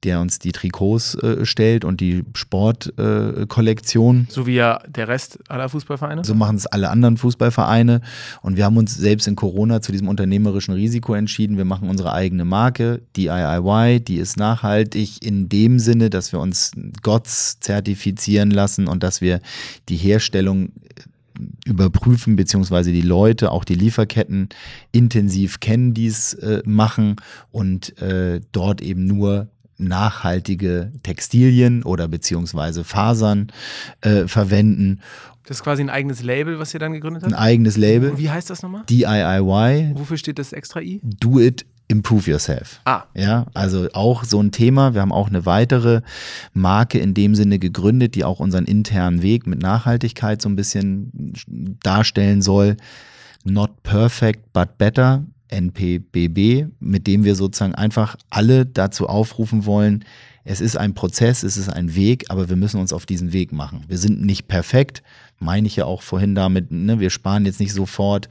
[0.05, 4.27] der uns die Trikots äh, stellt und die Sportkollektion.
[4.29, 4.33] Äh.
[4.33, 6.25] So wie ja der Rest aller Fußballvereine?
[6.25, 8.01] So machen es alle anderen Fußballvereine.
[8.42, 11.57] Und wir haben uns selbst in Corona zu diesem unternehmerischen Risiko entschieden.
[11.57, 16.72] Wir machen unsere eigene Marke, DIY, die ist nachhaltig in dem Sinne, dass wir uns
[17.02, 19.40] GOTS zertifizieren lassen und dass wir
[19.88, 20.70] die Herstellung
[21.64, 24.48] überprüfen, beziehungsweise die Leute, auch die Lieferketten
[24.92, 27.16] intensiv kennen, die es äh, machen
[27.50, 33.48] und äh, dort eben nur nachhaltige Textilien oder beziehungsweise Fasern
[34.02, 35.00] äh, verwenden.
[35.46, 37.42] Das ist quasi ein eigenes Label, was ihr dann gegründet Ein habt?
[37.42, 38.84] eigenes Label, Und wie heißt das nochmal?
[38.88, 41.00] DIY, Wofür steht das extra I?
[41.02, 42.80] Do It, Improve Yourself.
[42.85, 44.94] Ah, Ja, also auch so ein Thema.
[44.94, 46.00] Wir haben auch eine weitere
[46.52, 51.12] Marke in dem Sinne gegründet, die auch unseren internen Weg mit Nachhaltigkeit so ein bisschen
[51.83, 52.76] darstellen soll.
[53.44, 55.24] Not perfect, but better.
[55.48, 60.04] NPBB, mit dem wir sozusagen einfach alle dazu aufrufen wollen,
[60.44, 63.52] es ist ein Prozess, es ist ein Weg, aber wir müssen uns auf diesen Weg
[63.52, 63.83] machen.
[63.88, 65.02] Wir sind nicht perfekt,
[65.38, 68.28] meine ich ja auch vorhin damit, ne, wir sparen jetzt nicht sofort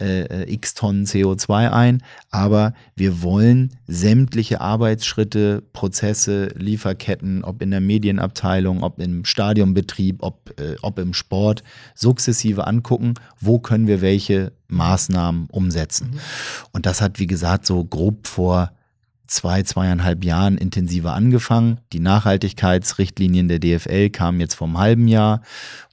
[0.00, 7.80] äh, x Tonnen CO2 ein, aber wir wollen sämtliche Arbeitsschritte, Prozesse, Lieferketten, ob in der
[7.80, 11.62] Medienabteilung, ob im Stadionbetrieb, ob, äh, ob im Sport,
[11.94, 16.18] sukzessive angucken, wo können wir welche Maßnahmen umsetzen.
[16.72, 18.72] Und das hat, wie gesagt, so grob vor
[19.26, 21.80] zwei, zweieinhalb Jahren intensiver angefangen.
[21.92, 25.42] Die Nachhaltigkeitsrichtlinien der DFL kamen jetzt einem halben Jahr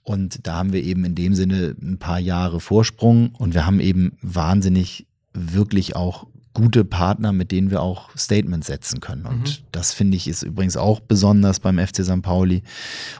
[0.04, 3.80] und da haben wir eben in dem Sinne ein paar Jahre Vorsprung und wir haben
[3.80, 9.26] eben wahnsinnig wirklich auch gute Partner, mit denen wir auch Statements setzen können.
[9.26, 12.22] Und das finde ich ist übrigens auch besonders beim FC St.
[12.22, 12.62] Pauli.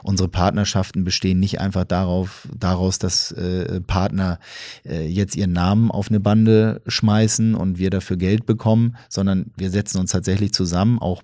[0.04, 4.38] Unsere Partnerschaften bestehen nicht einfach darauf, daraus, dass äh, Partner
[4.84, 9.70] äh, jetzt ihren Namen auf eine Bande schmeißen und wir dafür Geld bekommen, sondern wir
[9.70, 11.22] setzen uns tatsächlich zusammen, auch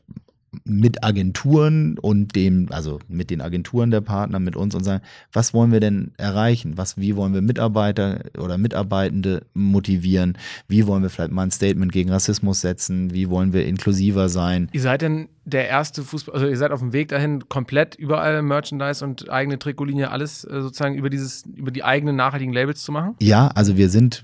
[0.64, 5.54] mit Agenturen und dem, also mit den Agenturen der Partner, mit uns und sagen, was
[5.54, 6.76] wollen wir denn erreichen?
[6.76, 10.36] Was, wie wollen wir Mitarbeiter oder Mitarbeitende motivieren?
[10.68, 13.12] Wie wollen wir vielleicht mal ein Statement gegen Rassismus setzen?
[13.14, 14.68] Wie wollen wir inklusiver sein?
[14.72, 18.42] ihr seid denn der erste Fußball, also ihr seid auf dem Weg dahin, komplett überall
[18.42, 22.92] Merchandise und eigene Trikotlinie, alles äh, sozusagen über dieses, über die eigenen nachhaltigen Labels zu
[22.92, 23.16] machen?
[23.20, 24.22] Ja, also wir sind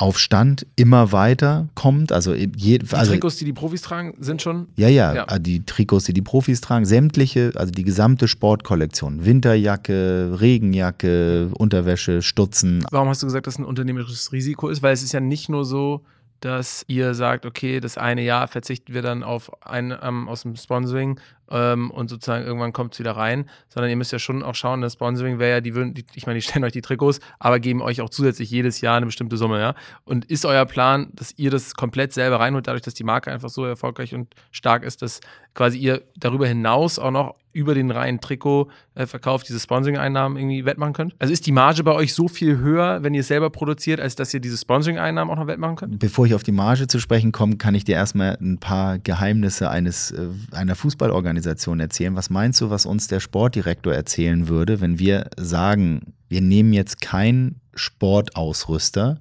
[0.00, 2.10] auf Stand immer weiter kommt.
[2.10, 2.46] Also, je,
[2.78, 4.66] Die also Trikots, die die Profis tragen, sind schon.
[4.76, 5.24] ja, ja, Ja.
[5.28, 12.22] äh, die Trikots, die die Profis tragen, sämtliche, also die gesamte Sportkollektion, Winterjacke, Regenjacke, Unterwäsche,
[12.22, 14.82] Stutzen, Warum hast du gesagt, dass ein unternehmerisches Risiko ist?
[14.82, 16.02] Weil es ist ja nicht nur so,
[16.40, 20.56] dass ihr sagt, okay, das eine Jahr verzichten wir dann auf ein ähm, aus dem
[20.56, 24.54] Sponsoring ähm, und sozusagen irgendwann kommt es wieder rein, sondern ihr müsst ja schon auch
[24.54, 27.20] schauen, das Sponsoring wäre ja, die würden, die, ich meine, die stellen euch die Trikots,
[27.38, 29.74] aber geben euch auch zusätzlich jedes Jahr eine bestimmte Summe, ja.
[30.04, 33.48] Und ist euer Plan, dass ihr das komplett selber reinholt, dadurch, dass die Marke einfach
[33.48, 35.20] so erfolgreich und stark ist, dass
[35.54, 41.14] quasi ihr darüber hinaus auch noch über den reinen Trikotverkauf diese Sponsoring-Einnahmen irgendwie wettmachen könnt?
[41.18, 44.14] Also ist die Marge bei euch so viel höher, wenn ihr es selber produziert, als
[44.14, 45.98] dass ihr diese Sponsoring-Einnahmen auch noch wettmachen könnt?
[45.98, 49.68] Bevor ich auf die Marge zu sprechen komme, kann ich dir erstmal ein paar Geheimnisse
[49.68, 52.16] eines, äh, einer Fußballorganisation erzählen.
[52.16, 57.00] Was meinst du, was uns der Sportdirektor erzählen würde, wenn wir sagen, wir nehmen jetzt
[57.00, 59.20] keinen Sportausrüster,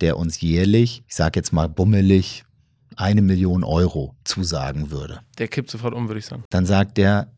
[0.00, 2.44] der uns jährlich, ich sage jetzt mal bummelig,
[2.96, 5.20] eine Million Euro zusagen würde?
[5.38, 6.44] Der kippt sofort um, würde ich sagen.
[6.50, 7.32] Dann sagt der,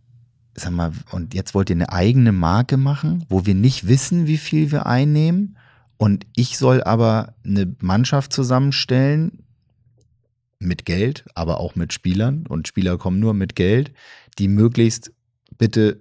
[0.55, 4.39] sag mal, und jetzt wollt ihr eine eigene Marke machen, wo wir nicht wissen, wie
[4.39, 5.57] viel wir einnehmen.
[5.97, 9.45] Und ich soll aber eine Mannschaft zusammenstellen
[10.59, 12.47] mit Geld, aber auch mit Spielern.
[12.47, 13.93] Und Spieler kommen nur mit Geld,
[14.39, 15.13] die möglichst
[15.59, 16.01] bitte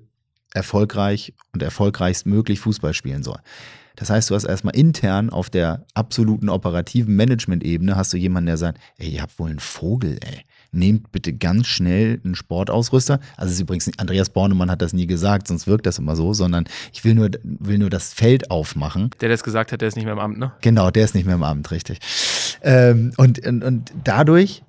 [0.53, 3.41] erfolgreich und erfolgreichst möglich Fußball spielen sollen.
[3.99, 8.57] Das heißt, du hast erstmal intern auf der absoluten operativen Management-Ebene hast du jemanden, der
[8.57, 10.45] sagt, ey, ihr habt wohl einen Vogel, ey.
[10.71, 13.19] Nehmt bitte ganz schnell einen Sportausrüster.
[13.35, 16.33] Also es ist übrigens, Andreas Bornemann hat das nie gesagt, sonst wirkt das immer so,
[16.33, 19.09] sondern ich will nur, will nur das Feld aufmachen.
[19.19, 20.53] Der, der es gesagt hat, der ist nicht mehr im Amt, ne?
[20.61, 21.99] Genau, der ist nicht mehr im Amt, richtig.
[22.61, 24.63] Ähm, und, und, und dadurch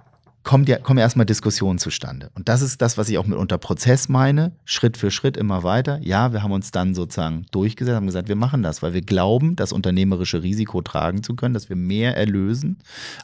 [0.51, 2.29] kommt ja, kommen erstmal Diskussionen zustande.
[2.35, 4.51] Und das ist das, was ich auch mit unter Prozess meine.
[4.65, 6.01] Schritt für Schritt immer weiter.
[6.03, 9.55] Ja, wir haben uns dann sozusagen durchgesetzt, haben gesagt, wir machen das, weil wir glauben,
[9.55, 12.79] das unternehmerische Risiko tragen zu können, dass wir mehr erlösen,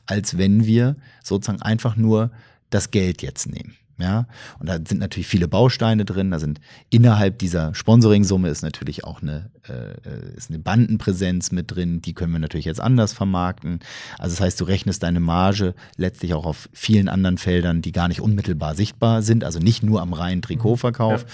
[0.07, 2.31] als wenn wir sozusagen einfach nur
[2.71, 3.75] das Geld jetzt nehmen.
[3.99, 4.27] Ja,
[4.59, 6.31] und da sind natürlich viele Bausteine drin.
[6.31, 12.03] Da sind innerhalb dieser Sponsoring-Summe ist natürlich auch eine, äh, ist eine Bandenpräsenz mit drin.
[12.03, 13.81] Die können wir natürlich jetzt anders vermarkten.
[14.19, 18.09] Also das heißt, du rechnest deine Marge letztlich auch auf vielen anderen Feldern, die gar
[18.09, 19.45] nicht unmittelbar sichtbar sind.
[19.45, 21.25] Also nicht nur am reinen Trikotverkauf.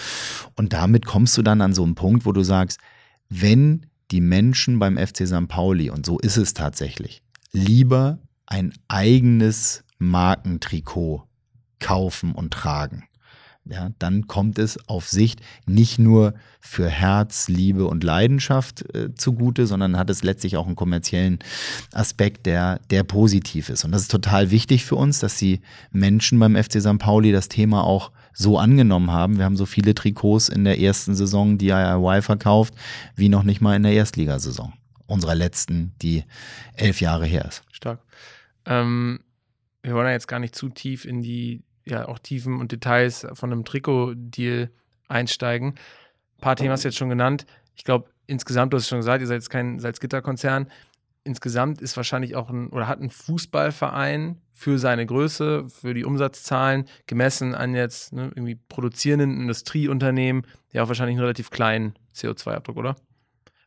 [0.55, 2.79] Und damit kommst du dann an so einen Punkt, wo du sagst,
[3.29, 5.49] wenn die Menschen beim FC St.
[5.49, 11.27] Pauli, und so ist es tatsächlich, lieber ein eigenes Markentrikot
[11.83, 13.05] kaufen und tragen.
[13.65, 19.69] Ja, dann kommt es auf Sicht nicht nur für Herz, Liebe und Leidenschaft äh, zugute,
[19.69, 21.39] sondern hat es letztlich auch einen kommerziellen
[21.93, 23.85] Aspekt, der, der positiv ist.
[23.85, 25.61] Und das ist total wichtig für uns, dass die
[25.93, 26.99] Menschen beim FC St.
[26.99, 29.39] Pauli das Thema auch so angenommen haben.
[29.39, 32.75] Wir haben so viele Trikots in der ersten Saison DIY verkauft,
[33.15, 34.73] wie noch nicht mal in der Erstligasaison.
[35.07, 36.25] Unserer letzten, die
[36.75, 37.63] elf Jahre her ist.
[37.71, 38.01] Stark.
[38.67, 39.21] Ähm,
[39.85, 43.27] wir wollen ja jetzt gar nicht zu tief in die ja auch Tiefen und Details
[43.35, 44.71] von einem Trikot-Deal
[45.09, 45.71] einsteigen.
[45.71, 47.47] Ein paar Themen hast du jetzt schon genannt.
[47.77, 50.69] Ich glaube, insgesamt, du hast es schon gesagt, ihr seid jetzt kein Salzgitter-Konzern.
[51.25, 56.87] Insgesamt ist wahrscheinlich auch ein oder hat ein Fußballverein für seine Größe, für die Umsatzzahlen,
[57.07, 62.97] gemessen an jetzt ne, irgendwie produzierenden Industrieunternehmen, ja auch wahrscheinlich einen relativ kleinen CO2-Abdruck, oder?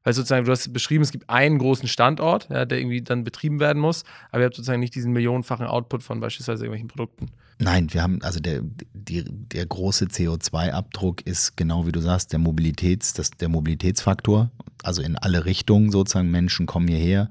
[0.04, 3.60] Weil sozusagen, du hast beschrieben, es gibt einen großen Standort, ja, der irgendwie dann betrieben
[3.60, 7.32] werden muss, aber ihr habt sozusagen nicht diesen millionenfachen Output von beispielsweise irgendwelchen Produkten.
[7.58, 8.62] Nein, wir haben, also der,
[8.94, 14.52] die, der große CO2-Abdruck ist genau wie du sagst, der Mobilitäts, das, der Mobilitätsfaktor,
[14.84, 17.30] also in alle Richtungen sozusagen, Menschen kommen hierher.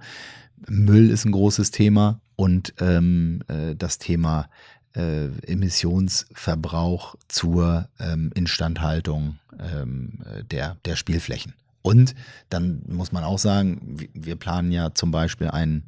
[0.67, 4.49] Müll ist ein großes Thema und ähm, äh, das Thema
[4.95, 11.53] äh, Emissionsverbrauch zur ähm, Instandhaltung ähm, der, der Spielflächen.
[11.85, 12.15] Und
[12.49, 15.85] dann muss man auch sagen, wir planen ja zum Beispiel ein,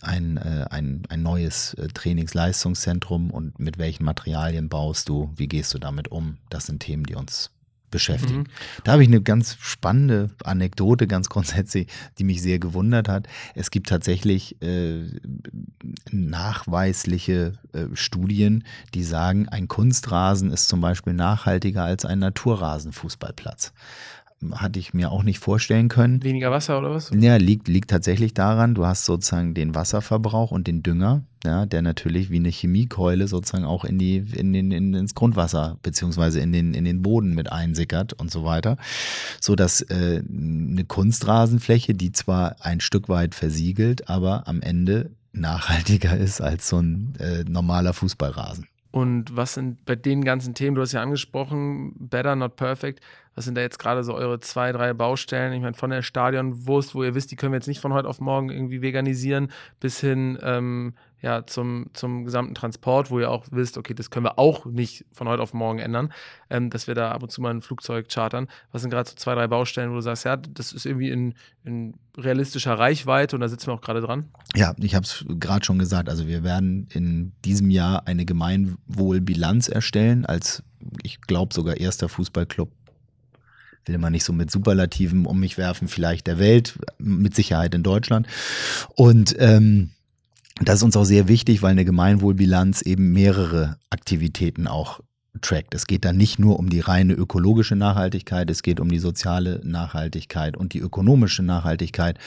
[0.00, 5.74] ein, äh, ein, ein neues äh, Trainingsleistungszentrum und mit welchen Materialien baust du, wie gehst
[5.74, 6.38] du damit um?
[6.50, 7.50] Das sind Themen, die uns
[7.90, 8.40] beschäftigen.
[8.40, 8.46] Mhm.
[8.84, 13.26] Da habe ich eine ganz spannende Anekdote, ganz grundsätzlich, die mich sehr gewundert hat.
[13.56, 15.04] Es gibt tatsächlich äh,
[16.12, 18.62] nachweisliche äh, Studien,
[18.94, 23.72] die sagen, ein Kunstrasen ist zum Beispiel nachhaltiger als ein Naturrasenfußballplatz
[24.52, 26.22] hatte ich mir auch nicht vorstellen können.
[26.22, 27.10] Weniger Wasser oder was?
[27.18, 31.82] Ja, liegt, liegt tatsächlich daran, du hast sozusagen den Wasserverbrauch und den Dünger, ja, der
[31.82, 36.52] natürlich wie eine Chemiekeule sozusagen auch in die, in den, in, ins Grundwasser beziehungsweise in
[36.52, 38.76] den, in den Boden mit einsickert und so weiter.
[39.40, 46.16] So dass äh, eine Kunstrasenfläche, die zwar ein Stück weit versiegelt, aber am Ende nachhaltiger
[46.16, 48.68] ist als so ein äh, normaler Fußballrasen.
[48.90, 53.00] Und was sind bei den ganzen Themen, du hast ja angesprochen, better, not perfect,
[53.38, 55.52] Was sind da jetzt gerade so eure zwei, drei Baustellen?
[55.52, 58.08] Ich meine, von der Stadionwurst, wo ihr wisst, die können wir jetzt nicht von heute
[58.08, 63.46] auf morgen irgendwie veganisieren, bis hin ähm, ja, zum, zum gesamten Transport, wo ihr auch
[63.52, 66.12] wisst, okay, das können wir auch nicht von heute auf morgen ändern,
[66.50, 68.48] ähm, dass wir da ab und zu mal ein Flugzeug chartern.
[68.72, 71.34] Was sind gerade so zwei, drei Baustellen, wo du sagst, ja, das ist irgendwie in,
[71.62, 74.30] in realistischer Reichweite und da sitzen wir auch gerade dran?
[74.56, 76.08] Ja, ich habe es gerade schon gesagt.
[76.08, 80.64] Also wir werden in diesem Jahr eine Gemeinwohlbilanz erstellen, als
[81.04, 82.70] ich glaube sogar erster Fußballclub
[83.88, 87.82] will man nicht so mit Superlativen um mich werfen, vielleicht der Welt, mit Sicherheit in
[87.82, 88.26] Deutschland.
[88.94, 89.90] Und ähm,
[90.60, 95.00] das ist uns auch sehr wichtig, weil eine Gemeinwohlbilanz eben mehrere Aktivitäten auch
[95.40, 95.74] trackt.
[95.74, 99.60] Es geht dann nicht nur um die reine ökologische Nachhaltigkeit, es geht um die soziale
[99.64, 102.18] Nachhaltigkeit und die ökonomische Nachhaltigkeit.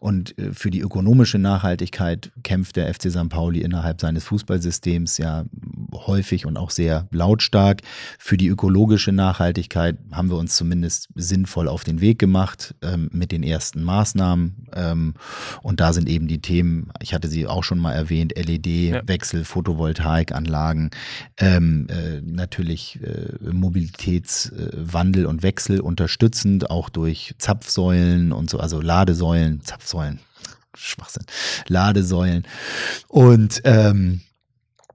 [0.00, 3.28] Und äh, für die ökonomische Nachhaltigkeit kämpft der FC St.
[3.28, 5.44] Pauli innerhalb seines Fußballsystems ja
[5.92, 7.82] häufig und auch sehr lautstark.
[8.18, 13.32] Für die ökologische Nachhaltigkeit haben wir uns zumindest sinnvoll auf den Weg gemacht ähm, mit
[13.32, 14.68] den ersten Maßnahmen.
[14.74, 15.14] Ähm,
[15.62, 19.44] und da sind eben die Themen, ich hatte sie auch schon mal erwähnt, LED-Wechsel, ja.
[19.44, 20.90] Photovoltaikanlagen,
[21.38, 28.80] ähm, äh, natürlich äh, Mobilitätswandel äh, und Wechsel unterstützend, auch durch Zapfsäulen und so, also
[28.80, 30.20] Ladesäulen, Zapfsäulen,
[30.74, 31.24] Schwachsinn,
[31.68, 32.44] Ladesäulen.
[33.08, 34.20] Und ähm,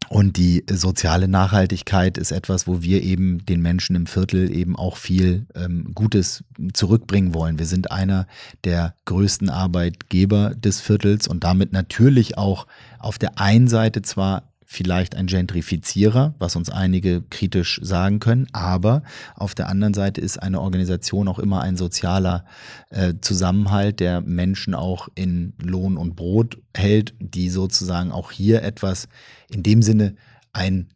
[0.10, 4.97] und die soziale Nachhaltigkeit ist etwas, wo wir eben den Menschen im Viertel eben auch
[4.97, 6.43] viel ähm, Gutes
[6.74, 7.60] zurückbringen wollen.
[7.60, 8.26] Wir sind einer
[8.64, 12.66] der größten Arbeitgeber des Viertels und damit natürlich auch
[12.97, 19.01] auf der einen Seite zwar vielleicht ein Gentrifizierer, was uns einige kritisch sagen können, aber
[19.34, 22.45] auf der anderen Seite ist eine Organisation auch immer ein sozialer
[22.91, 29.07] äh, Zusammenhalt, der Menschen auch in Lohn und Brot hält, die sozusagen auch hier etwas
[29.49, 30.15] in dem Sinne
[30.53, 30.89] ein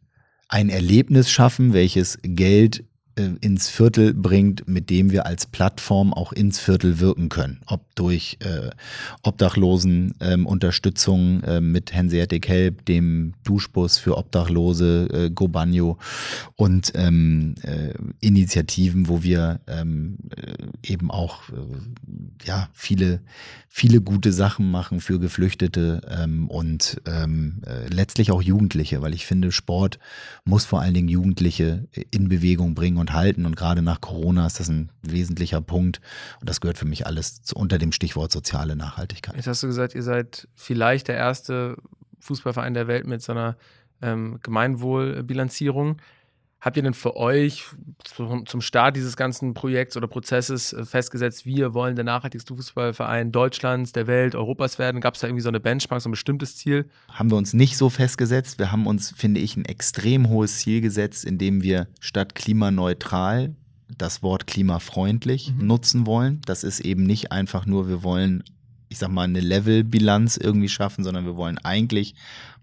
[0.48, 2.84] ein Erlebnis schaffen, welches Geld
[3.16, 7.60] ins Viertel bringt, mit dem wir als Plattform auch ins Viertel wirken können.
[7.66, 8.70] Ob durch äh,
[9.22, 15.98] Obdachlosen ähm, äh, mit Hanseatic Help, dem Duschbus für Obdachlose, äh, Gobanio
[16.56, 23.20] und ähm, äh, Initiativen, wo wir ähm, äh, eben auch äh, ja viele
[23.76, 29.26] viele gute Sachen machen für Geflüchtete ähm, und ähm, äh, letztlich auch Jugendliche, weil ich
[29.26, 29.98] finde, Sport
[30.44, 33.46] muss vor allen Dingen Jugendliche in Bewegung bringen und halten.
[33.46, 36.00] Und gerade nach Corona ist das ein wesentlicher Punkt.
[36.40, 39.36] Und das gehört für mich alles zu, unter dem Stichwort soziale Nachhaltigkeit.
[39.36, 41.76] Jetzt hast du gesagt, ihr seid vielleicht der erste
[42.20, 43.56] Fußballverein der Welt mit so einer
[44.00, 45.98] ähm, Gemeinwohlbilanzierung.
[46.64, 47.64] Habt ihr denn für euch
[48.46, 53.92] zum, Start dieses ganzen Projekts oder Prozesses äh, festgesetzt, wir wollen der nachhaltigste Fußballverein Deutschlands,
[53.92, 55.02] der Welt, Europas werden?
[55.02, 56.88] Gab es da irgendwie so eine Benchmark, so ein bestimmtes Ziel?
[57.10, 58.58] Haben wir uns nicht so festgesetzt.
[58.58, 63.54] Wir haben uns, finde ich, ein extrem hohes Ziel gesetzt, indem wir statt klimaneutral
[63.98, 65.66] das Wort klimafreundlich mhm.
[65.66, 66.40] nutzen wollen.
[66.46, 68.42] Das ist eben nicht einfach nur, wir wollen,
[68.88, 72.14] ich sag mal, eine Levelbilanz irgendwie schaffen, sondern wir wollen eigentlich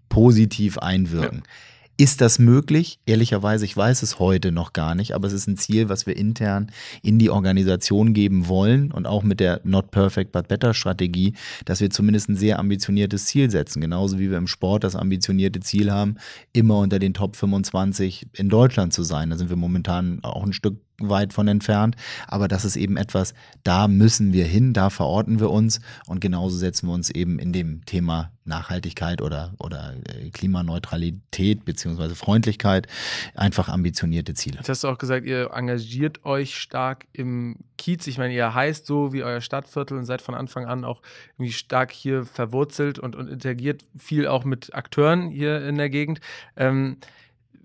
[0.08, 1.44] positiv einwirken.
[1.46, 1.71] Ja
[2.02, 2.98] ist das möglich?
[3.06, 6.16] Ehrlicherweise, ich weiß es heute noch gar nicht, aber es ist ein Ziel, was wir
[6.16, 11.34] intern in die Organisation geben wollen und auch mit der Not Perfect But Better Strategie,
[11.64, 13.80] dass wir zumindest ein sehr ambitioniertes Ziel setzen.
[13.80, 16.16] Genauso wie wir im Sport das ambitionierte Ziel haben,
[16.52, 19.30] immer unter den Top 25 in Deutschland zu sein.
[19.30, 21.96] Da sind wir momentan auch ein Stück weit von entfernt.
[22.26, 23.34] Aber das ist eben etwas,
[23.64, 27.52] da müssen wir hin, da verorten wir uns und genauso setzen wir uns eben in
[27.52, 32.88] dem Thema Nachhaltigkeit oder, oder äh, Klimaneutralität beziehungsweise Freundlichkeit
[33.34, 34.56] einfach ambitionierte Ziele.
[34.56, 38.06] Jetzt hast du auch gesagt, ihr engagiert euch stark im Kiez.
[38.06, 41.02] Ich meine, ihr heißt so wie euer Stadtviertel und seid von Anfang an auch
[41.36, 46.20] irgendwie stark hier verwurzelt und, und interagiert viel auch mit Akteuren hier in der Gegend.
[46.56, 46.96] Ähm,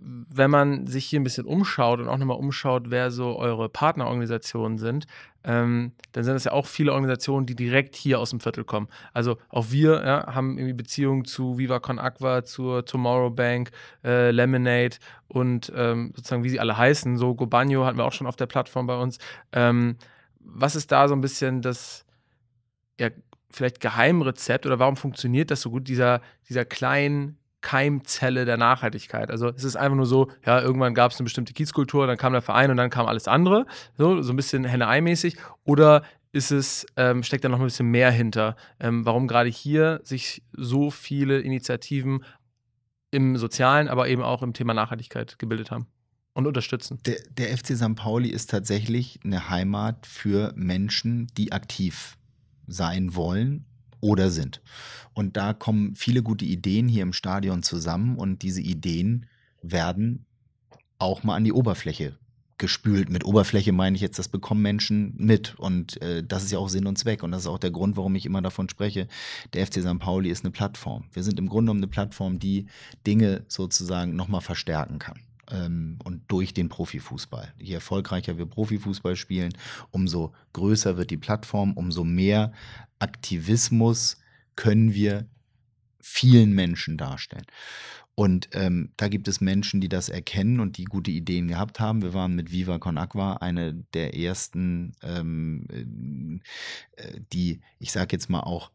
[0.09, 4.77] wenn man sich hier ein bisschen umschaut und auch nochmal umschaut, wer so eure Partnerorganisationen
[4.77, 5.05] sind,
[5.43, 8.87] ähm, dann sind es ja auch viele Organisationen, die direkt hier aus dem Viertel kommen.
[9.13, 13.71] Also auch wir ja, haben irgendwie Beziehungen zu Viva Con Aqua, zur Tomorrow Bank,
[14.03, 14.95] äh, Lemonade
[15.27, 17.17] und ähm, sozusagen, wie sie alle heißen.
[17.17, 19.17] So Gobanio hatten wir auch schon auf der Plattform bei uns.
[19.51, 19.97] Ähm,
[20.39, 22.05] was ist da so ein bisschen das,
[22.97, 23.09] ja,
[23.49, 29.31] vielleicht Geheimrezept oder warum funktioniert das so gut, dieser, dieser kleinen Keimzelle der Nachhaltigkeit.
[29.31, 32.33] Also es ist einfach nur so, ja, irgendwann gab es eine bestimmte Kiezkultur, dann kam
[32.33, 33.65] der Verein und dann kam alles andere,
[33.97, 35.37] so, so ein bisschen Henne-Ei-mäßig.
[35.63, 40.01] Oder ist es, ähm, steckt da noch ein bisschen mehr hinter, ähm, warum gerade hier
[40.03, 42.23] sich so viele Initiativen
[43.11, 45.87] im Sozialen, aber eben auch im Thema Nachhaltigkeit gebildet haben
[46.33, 46.99] und unterstützen.
[47.05, 47.95] Der, der FC St.
[47.95, 52.17] Pauli ist tatsächlich eine Heimat für Menschen, die aktiv
[52.67, 53.65] sein wollen
[54.01, 54.61] oder sind.
[55.13, 59.25] Und da kommen viele gute Ideen hier im Stadion zusammen und diese Ideen
[59.61, 60.25] werden
[60.99, 62.17] auch mal an die Oberfläche
[62.57, 63.09] gespült.
[63.09, 65.55] Mit Oberfläche meine ich jetzt, das bekommen Menschen mit.
[65.57, 67.23] Und äh, das ist ja auch Sinn und Zweck.
[67.23, 69.07] Und das ist auch der Grund, warum ich immer davon spreche,
[69.53, 69.99] der FC St.
[69.99, 71.05] Pauli ist eine Plattform.
[71.13, 72.67] Wir sind im Grunde genommen eine Plattform, die
[73.05, 75.19] Dinge sozusagen nochmal verstärken kann.
[75.49, 77.53] Ähm, und durch den Profifußball.
[77.57, 79.53] Je erfolgreicher wir Profifußball spielen,
[79.91, 82.51] umso größer wird die Plattform, umso mehr
[82.99, 84.17] Aktivismus
[84.55, 85.27] können wir
[85.99, 87.45] vielen Menschen darstellen.
[88.19, 92.01] Und ähm, da gibt es Menschen, die das erkennen und die gute Ideen gehabt haben.
[92.01, 96.41] Wir waren mit Viva Con Aqua eine der ersten, ähm,
[96.95, 98.71] äh, die, ich sage jetzt mal auch,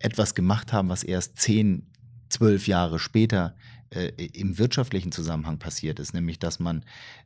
[0.00, 1.92] etwas gemacht haben, was erst zehn,
[2.28, 3.54] zwölf Jahre später
[3.90, 6.84] äh, im wirtschaftlichen Zusammenhang passiert ist, nämlich dass man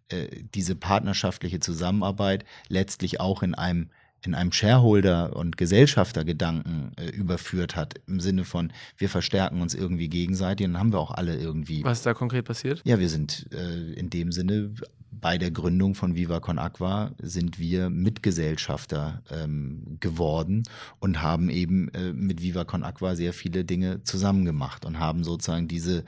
[0.08, 3.90] äh, diese partnerschaftliche Zusammenarbeit letztlich auch in einem
[4.24, 10.08] in einem Shareholder- und Gesellschaftergedanken äh, überführt hat, im Sinne von, wir verstärken uns irgendwie
[10.08, 11.82] gegenseitig, dann haben wir auch alle irgendwie.
[11.82, 12.82] Was ist da konkret passiert?
[12.84, 14.74] Ja, wir sind äh, in dem Sinne
[15.22, 20.64] bei der Gründung von Viva Con Aqua sind wir Mitgesellschafter ähm, geworden
[20.98, 25.22] und haben eben äh, mit Viva Con Aqua sehr viele Dinge zusammen gemacht und haben
[25.22, 26.04] sozusagen diese,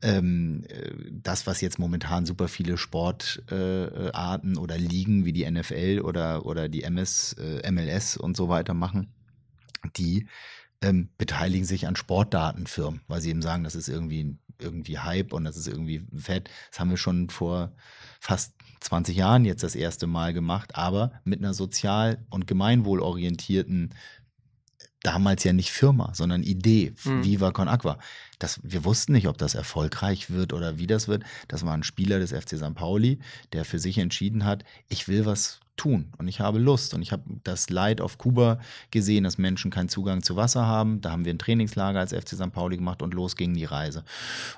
[0.00, 6.00] ähm, äh, das, was jetzt momentan super viele Sportarten äh, oder Ligen wie die NFL
[6.02, 9.12] oder, oder die MS, äh, MLS und so weiter machen,
[9.98, 10.26] die
[10.80, 15.44] ähm, beteiligen sich an Sportdatenfirmen, weil sie eben sagen, das ist irgendwie irgendwie Hype und
[15.44, 16.50] das ist irgendwie fett.
[16.70, 17.72] Das haben wir schon vor
[18.20, 23.94] fast 20 Jahren jetzt das erste Mal gemacht, aber mit einer sozial- und gemeinwohlorientierten
[25.06, 27.24] damals ja nicht Firma, sondern Idee, mhm.
[27.24, 27.98] Viva Con Aqua.
[28.40, 31.22] Das, wir wussten nicht, ob das erfolgreich wird oder wie das wird.
[31.46, 32.74] Das war ein Spieler des FC St.
[32.74, 33.20] Pauli,
[33.52, 36.92] der für sich entschieden hat, ich will was tun und ich habe Lust.
[36.92, 38.58] Und ich habe das Leid auf Kuba
[38.90, 41.00] gesehen, dass Menschen keinen Zugang zu Wasser haben.
[41.00, 42.52] Da haben wir ein Trainingslager als FC St.
[42.52, 44.04] Pauli gemacht und los ging die Reise.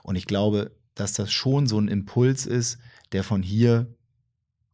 [0.02, 2.78] Und ich glaube, dass das schon so ein Impuls ist,
[3.12, 3.86] der von hier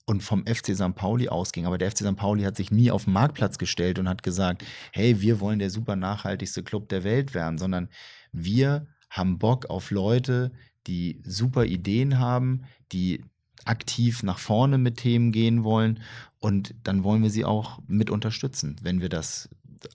[0.06, 0.94] und vom FC St.
[0.94, 1.66] Pauli ausging.
[1.66, 2.16] Aber der FC St.
[2.16, 5.70] Pauli hat sich nie auf den Marktplatz gestellt und hat gesagt, hey, wir wollen der
[5.70, 7.88] super nachhaltigste Club der Welt werden, sondern
[8.32, 10.52] wir haben Bock auf Leute,
[10.86, 13.24] die super Ideen haben, die
[13.64, 16.00] aktiv nach vorne mit Themen gehen wollen
[16.38, 19.48] und dann wollen wir sie auch mit unterstützen, wenn wir das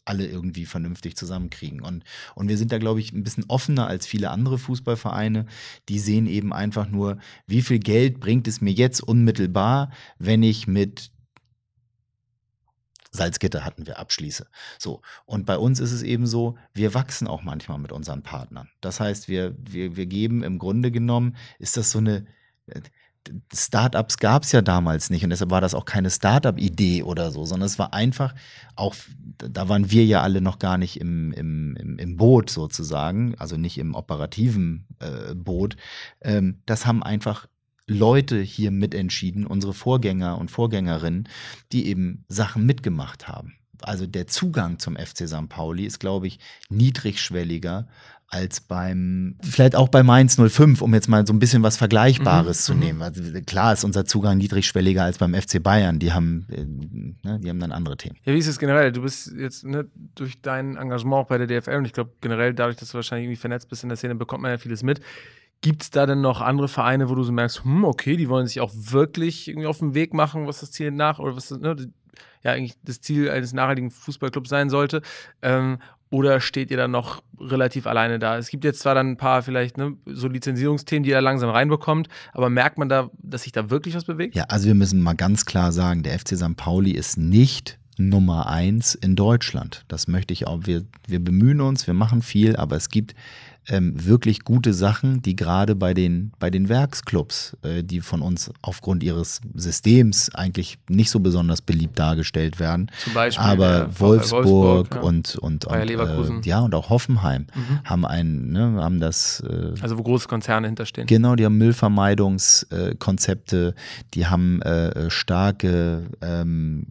[0.05, 1.81] alle irgendwie vernünftig zusammenkriegen.
[1.81, 2.03] Und,
[2.35, 5.45] und wir sind da, glaube ich, ein bisschen offener als viele andere Fußballvereine.
[5.87, 7.17] Die sehen eben einfach nur,
[7.47, 11.11] wie viel Geld bringt es mir jetzt unmittelbar, wenn ich mit
[13.11, 14.47] Salzgitter hatten wir abschließe.
[14.77, 15.01] So.
[15.25, 18.69] Und bei uns ist es eben so, wir wachsen auch manchmal mit unseren Partnern.
[18.81, 22.25] Das heißt, wir, wir, wir geben im Grunde genommen, ist das so eine,
[23.53, 27.45] Startups gab es ja damals nicht und deshalb war das auch keine Startup-Idee oder so,
[27.45, 28.34] sondern es war einfach
[28.75, 28.95] auch,
[29.38, 33.77] da waren wir ja alle noch gar nicht im, im, im, Boot sozusagen, also nicht
[33.77, 35.75] im operativen äh, Boot.
[36.21, 37.47] Ähm, das haben einfach
[37.88, 41.27] Leute hier mitentschieden, unsere Vorgänger und Vorgängerinnen,
[41.71, 43.59] die eben Sachen mitgemacht haben.
[43.82, 45.49] Also der Zugang zum FC St.
[45.49, 47.88] Pauli ist, glaube ich, niedrigschwelliger
[48.32, 52.61] als beim, vielleicht auch bei Mainz 05, um jetzt mal so ein bisschen was Vergleichbares
[52.61, 52.80] mhm, zu mhm.
[52.80, 53.01] nehmen.
[53.01, 55.97] Also klar ist unser Zugang niedrigschwelliger als beim FC Bayern.
[55.97, 56.63] Die haben, äh,
[57.27, 58.17] ne, die haben dann andere Themen.
[58.23, 58.91] Ja, wie ist es generell?
[58.91, 62.53] Du bist jetzt ne, durch dein Engagement auch bei der DFL und ich glaube generell
[62.53, 65.01] dadurch, dass du wahrscheinlich irgendwie vernetzt bist in der Szene, bekommt man ja vieles mit.
[65.61, 68.47] Gibt es da denn noch andere Vereine, wo du so merkst, hm, okay, die wollen
[68.47, 71.75] sich auch wirklich irgendwie auf den Weg machen, was das Ziel nach oder was ne,
[72.43, 75.01] ja eigentlich das Ziel eines nachhaltigen Fußballclubs sein sollte?
[75.41, 75.79] Ähm,
[76.11, 78.37] oder steht ihr dann noch relativ alleine da?
[78.37, 82.07] Es gibt jetzt zwar dann ein paar vielleicht ne, so Lizenzierungsthemen, die ihr langsam reinbekommt,
[82.33, 84.35] aber merkt man da, dass sich da wirklich was bewegt?
[84.35, 86.55] Ja, also wir müssen mal ganz klar sagen, der FC St.
[86.55, 89.83] Pauli ist nicht Nummer eins in Deutschland.
[89.87, 90.61] Das möchte ich auch.
[90.63, 93.13] Wir, wir bemühen uns, wir machen viel, aber es gibt
[93.70, 98.49] ähm, wirklich gute Sachen, die gerade bei den, bei den Werksclubs, äh, die von uns
[98.61, 102.89] aufgrund ihres Systems eigentlich nicht so besonders beliebt dargestellt werden.
[103.03, 103.45] Zum Beispiel.
[103.45, 105.01] Aber Wolfsburg, Wolfsburg ja.
[105.01, 106.45] und, und, und.
[106.45, 107.82] Äh, ja, und auch Hoffenheim mhm.
[107.84, 109.41] haben einen, ne, haben das.
[109.41, 111.07] Äh, also wo große Konzerne hinterstehen.
[111.07, 113.76] Genau, die haben Müllvermeidungskonzepte,
[114.13, 116.86] die haben äh, starke ähm,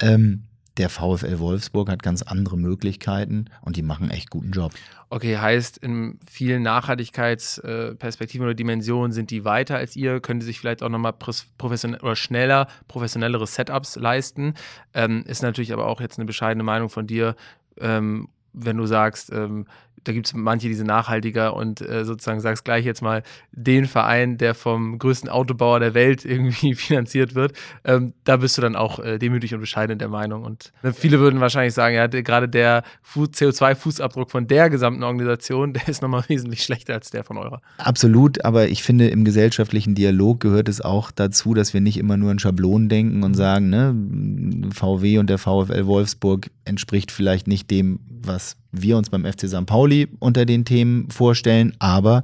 [0.00, 0.44] Ähm,
[0.78, 4.72] der VfL Wolfsburg hat ganz andere Möglichkeiten und die machen echt guten Job.
[5.10, 10.60] Okay, heißt, in vielen Nachhaltigkeitsperspektiven oder Dimensionen sind die weiter als ihr, können die sich
[10.60, 11.14] vielleicht auch nochmal
[11.56, 14.54] professionell oder schneller professionellere Setups leisten.
[14.94, 17.36] Ähm, ist natürlich aber auch jetzt eine bescheidene Meinung von dir,
[17.80, 19.66] ähm, wenn du sagst, ähm,
[20.04, 23.22] da gibt es manche, die sind nachhaltiger und äh, sozusagen sagst gleich jetzt mal
[23.52, 27.52] den Verein, der vom größten Autobauer der Welt irgendwie finanziert wird,
[27.84, 30.44] ähm, da bist du dann auch äh, demütig und bescheiden in der Meinung.
[30.44, 32.84] Und äh, viele würden wahrscheinlich sagen, ja, gerade der
[33.14, 37.60] CO2-Fußabdruck von der gesamten Organisation, der ist nochmal wesentlich schlechter als der von eurer.
[37.78, 42.16] Absolut, aber ich finde, im gesellschaftlichen Dialog gehört es auch dazu, dass wir nicht immer
[42.16, 43.94] nur in Schablonen denken und sagen, ne,
[44.72, 49.66] VW und der VfL Wolfsburg entspricht vielleicht nicht dem, was wir uns beim FC St.
[49.66, 51.74] Pauli unter den Themen vorstellen.
[51.78, 52.22] Aber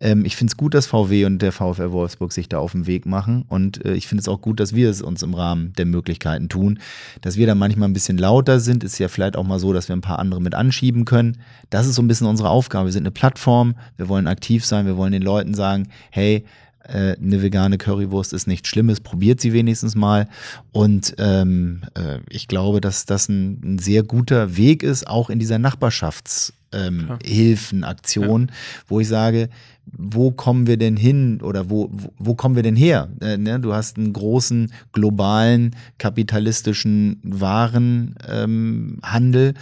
[0.00, 2.86] ähm, ich finde es gut, dass VW und der VfL Wolfsburg sich da auf den
[2.86, 3.44] Weg machen.
[3.48, 6.48] Und äh, ich finde es auch gut, dass wir es uns im Rahmen der Möglichkeiten
[6.48, 6.78] tun.
[7.20, 9.88] Dass wir da manchmal ein bisschen lauter sind, ist ja vielleicht auch mal so, dass
[9.88, 11.38] wir ein paar andere mit anschieben können.
[11.70, 12.86] Das ist so ein bisschen unsere Aufgabe.
[12.86, 16.44] Wir sind eine Plattform, wir wollen aktiv sein, wir wollen den Leuten sagen, hey,
[16.86, 20.28] äh, eine vegane Currywurst ist nichts Schlimmes, probiert sie wenigstens mal.
[20.72, 25.38] Und ähm, äh, ich glaube, dass das ein, ein, sehr guter Weg ist, auch in
[25.38, 28.54] dieser Nachbarschaftshilfenaktion, ähm, ja.
[28.88, 29.48] wo ich sage,
[29.86, 33.08] wo kommen wir denn hin oder wo, wo, wo kommen wir denn her?
[33.20, 33.60] Äh, ne?
[33.60, 39.54] Du hast einen großen globalen kapitalistischen Warenhandel, ähm,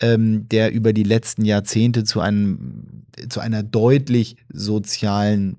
[0.00, 5.56] ähm, der über die letzten Jahrzehnte zu einem zu einer deutlich sozialen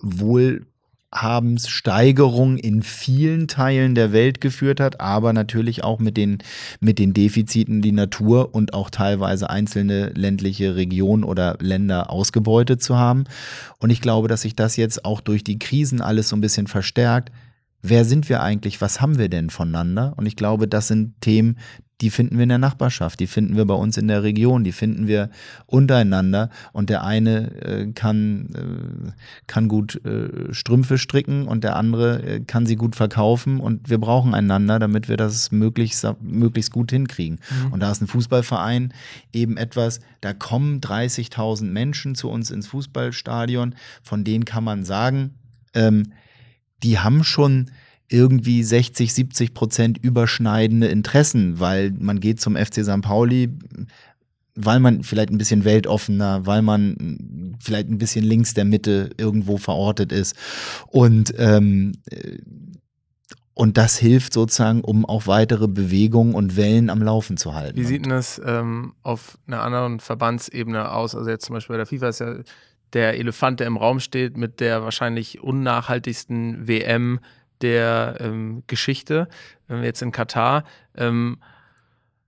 [0.00, 6.38] Wohlhabenssteigerung in vielen Teilen der Welt geführt hat, aber natürlich auch mit den,
[6.80, 12.96] mit den Defiziten die Natur und auch teilweise einzelne ländliche Regionen oder Länder ausgebeutet zu
[12.96, 13.24] haben.
[13.78, 16.66] Und ich glaube, dass sich das jetzt auch durch die Krisen alles so ein bisschen
[16.66, 17.30] verstärkt.
[17.80, 18.80] Wer sind wir eigentlich?
[18.80, 20.14] Was haben wir denn voneinander?
[20.16, 21.58] Und ich glaube, das sind Themen,
[22.00, 24.72] die finden wir in der Nachbarschaft, die finden wir bei uns in der Region, die
[24.72, 25.30] finden wir
[25.66, 26.50] untereinander.
[26.72, 29.10] Und der eine äh, kann, äh,
[29.48, 33.58] kann gut äh, Strümpfe stricken und der andere äh, kann sie gut verkaufen.
[33.58, 37.40] Und wir brauchen einander, damit wir das möglichst, möglichst gut hinkriegen.
[37.64, 37.72] Mhm.
[37.72, 38.94] Und da ist ein Fußballverein
[39.32, 45.34] eben etwas, da kommen 30.000 Menschen zu uns ins Fußballstadion, von denen kann man sagen,
[45.74, 46.12] ähm,
[46.84, 47.70] die haben schon
[48.08, 53.02] irgendwie 60, 70 Prozent überschneidende Interessen, weil man geht zum FC St.
[53.02, 53.50] Pauli,
[54.54, 59.56] weil man vielleicht ein bisschen weltoffener, weil man vielleicht ein bisschen links der Mitte irgendwo
[59.56, 60.34] verortet ist.
[60.88, 61.92] Und ähm,
[63.58, 67.76] und das hilft sozusagen, um auch weitere Bewegungen und Wellen am Laufen zu halten.
[67.76, 71.16] Wie sieht denn das ähm, auf einer anderen Verbandsebene aus?
[71.16, 72.36] Also jetzt zum Beispiel bei der FIFA ist ja
[72.92, 77.18] der Elefant, der im Raum steht, mit der wahrscheinlich unnachhaltigsten WM
[77.62, 79.28] der ähm, Geschichte,
[79.68, 80.64] äh, jetzt in Katar.
[80.96, 81.38] Ähm,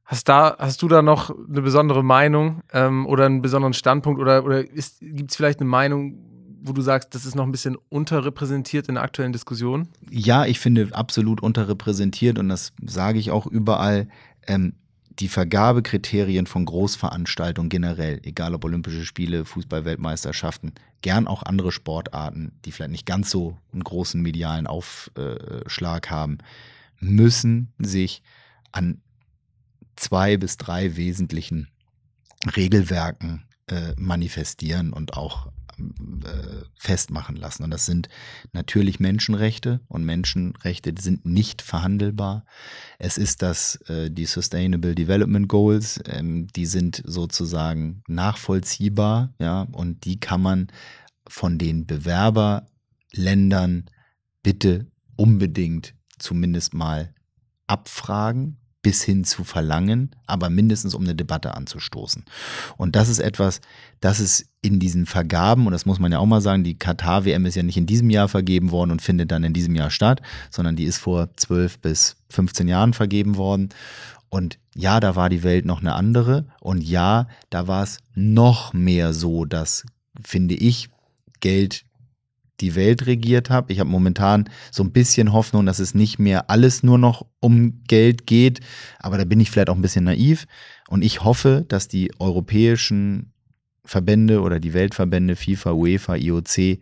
[0.04, 4.44] hast, da, hast du da noch eine besondere Meinung ähm, oder einen besonderen Standpunkt oder,
[4.44, 6.18] oder gibt es vielleicht eine Meinung,
[6.62, 9.88] wo du sagst, das ist noch ein bisschen unterrepräsentiert in der aktuellen Diskussion?
[10.10, 14.08] Ja, ich finde absolut unterrepräsentiert und das sage ich auch überall.
[14.46, 14.74] Ähm,
[15.20, 22.72] die Vergabekriterien von Großveranstaltungen generell, egal ob Olympische Spiele, Fußballweltmeisterschaften, gern auch andere Sportarten, die
[22.72, 26.38] vielleicht nicht ganz so einen großen medialen Aufschlag haben,
[27.00, 28.22] müssen sich
[28.72, 29.00] an
[29.96, 31.68] zwei bis drei wesentlichen
[32.56, 35.48] Regelwerken äh, manifestieren und auch
[35.80, 37.64] äh, festmachen lassen.
[37.64, 38.08] Und das sind
[38.52, 42.44] natürlich Menschenrechte und Menschenrechte sind nicht verhandelbar.
[42.98, 50.04] Es ist das, äh, die Sustainable Development Goals, ähm, die sind sozusagen nachvollziehbar, ja, und
[50.04, 50.68] die kann man
[51.26, 53.86] von den Bewerberländern
[54.42, 57.14] bitte unbedingt zumindest mal
[57.66, 62.24] abfragen, bis hin zu verlangen, aber mindestens um eine Debatte anzustoßen.
[62.76, 63.60] Und das ist etwas,
[64.00, 67.46] das ist in diesen Vergaben, und das muss man ja auch mal sagen, die Katar-WM
[67.46, 70.20] ist ja nicht in diesem Jahr vergeben worden und findet dann in diesem Jahr statt,
[70.50, 73.70] sondern die ist vor 12 bis 15 Jahren vergeben worden.
[74.28, 76.46] Und ja, da war die Welt noch eine andere.
[76.60, 79.84] Und ja, da war es noch mehr so, dass,
[80.22, 80.88] finde ich,
[81.40, 81.84] Geld
[82.60, 83.72] die Welt regiert habe.
[83.72, 87.82] Ich habe momentan so ein bisschen Hoffnung, dass es nicht mehr alles nur noch um
[87.84, 88.60] Geld geht,
[88.98, 90.46] aber da bin ich vielleicht auch ein bisschen naiv.
[90.88, 93.32] Und ich hoffe, dass die europäischen
[93.84, 96.78] Verbände oder die Weltverbände FIFA, UEFA, IOC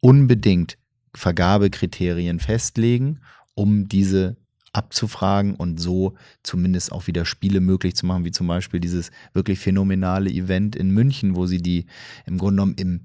[0.00, 0.78] unbedingt
[1.14, 3.20] Vergabekriterien festlegen,
[3.54, 4.36] um diese
[4.72, 9.58] abzufragen und so zumindest auch wieder Spiele möglich zu machen, wie zum Beispiel dieses wirklich
[9.58, 11.86] phänomenale Event in München, wo sie die
[12.26, 13.00] im Grunde genommen im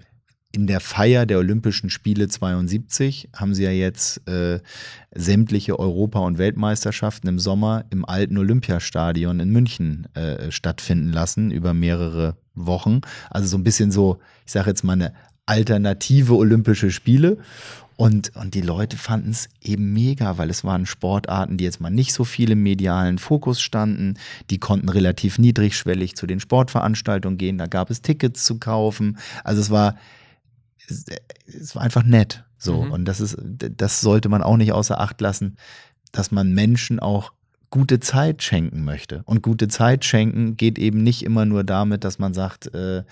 [0.53, 4.59] in der Feier der Olympischen Spiele 72 haben sie ja jetzt äh,
[5.13, 11.73] sämtliche Europa- und Weltmeisterschaften im Sommer im alten Olympiastadion in München äh, stattfinden lassen über
[11.73, 13.01] mehrere Wochen.
[13.29, 15.13] Also so ein bisschen so, ich sage jetzt mal eine
[15.45, 17.37] alternative Olympische Spiele.
[17.97, 21.89] Und, und die Leute fanden es eben mega, weil es waren Sportarten, die jetzt mal
[21.89, 24.19] nicht so viel im medialen Fokus standen.
[24.51, 27.57] Die konnten relativ niedrigschwellig zu den Sportveranstaltungen gehen.
[27.57, 29.17] Da gab es Tickets zu kaufen.
[29.43, 29.95] Also es war,
[30.87, 32.43] es war einfach nett.
[32.57, 32.83] So.
[32.83, 32.91] Mhm.
[32.91, 35.57] Und das ist, das sollte man auch nicht außer Acht lassen,
[36.11, 37.33] dass man Menschen auch
[37.69, 39.23] gute Zeit schenken möchte.
[39.25, 43.03] Und gute Zeit schenken geht eben nicht immer nur damit, dass man sagt, äh,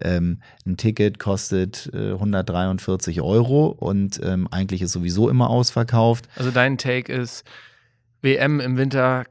[0.00, 6.28] ähm, ein Ticket kostet äh, 143 Euro und ähm, eigentlich ist sowieso immer ausverkauft.
[6.36, 7.44] Also dein Take ist,
[8.22, 9.24] WM im Winter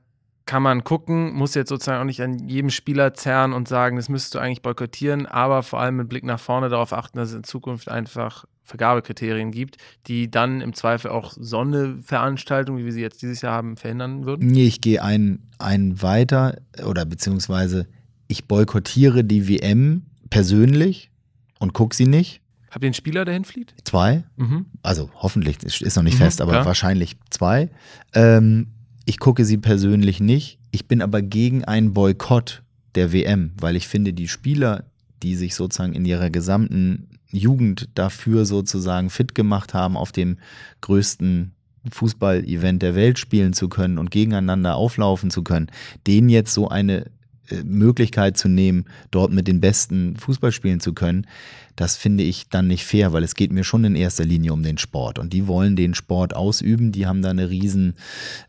[0.45, 4.09] kann man gucken, muss jetzt sozusagen auch nicht an jedem Spieler zerren und sagen, das
[4.09, 7.35] müsstest du eigentlich boykottieren, aber vor allem mit Blick nach vorne darauf achten, dass es
[7.35, 9.77] in Zukunft einfach Vergabekriterien gibt,
[10.07, 14.47] die dann im Zweifel auch Sonderveranstaltungen, wie wir sie jetzt dieses Jahr haben, verhindern würden?
[14.47, 17.87] Nee, ich gehe einen, einen weiter oder beziehungsweise
[18.27, 21.11] ich boykottiere die WM persönlich
[21.59, 22.41] und gucke sie nicht.
[22.71, 23.73] Habt ihr einen Spieler, der hinflieht?
[23.83, 24.23] Zwei.
[24.35, 24.65] Mhm.
[24.83, 26.65] Also hoffentlich, ist noch nicht mhm, fest, aber klar.
[26.65, 27.69] wahrscheinlich zwei.
[28.13, 28.67] Ähm,
[29.05, 30.59] ich gucke sie persönlich nicht.
[30.71, 32.63] Ich bin aber gegen einen Boykott
[32.95, 34.85] der WM, weil ich finde, die Spieler,
[35.21, 40.37] die sich sozusagen in ihrer gesamten Jugend dafür sozusagen fit gemacht haben, auf dem
[40.81, 41.53] größten
[41.91, 45.67] Fußball-Event der Welt spielen zu können und gegeneinander auflaufen zu können,
[46.07, 47.05] denen jetzt so eine
[47.49, 51.27] äh, Möglichkeit zu nehmen, dort mit den Besten Fußball spielen zu können,
[51.75, 54.63] das finde ich dann nicht fair, weil es geht mir schon in erster Linie um
[54.63, 55.19] den Sport.
[55.19, 57.95] Und die wollen den Sport ausüben, die haben da eine riesen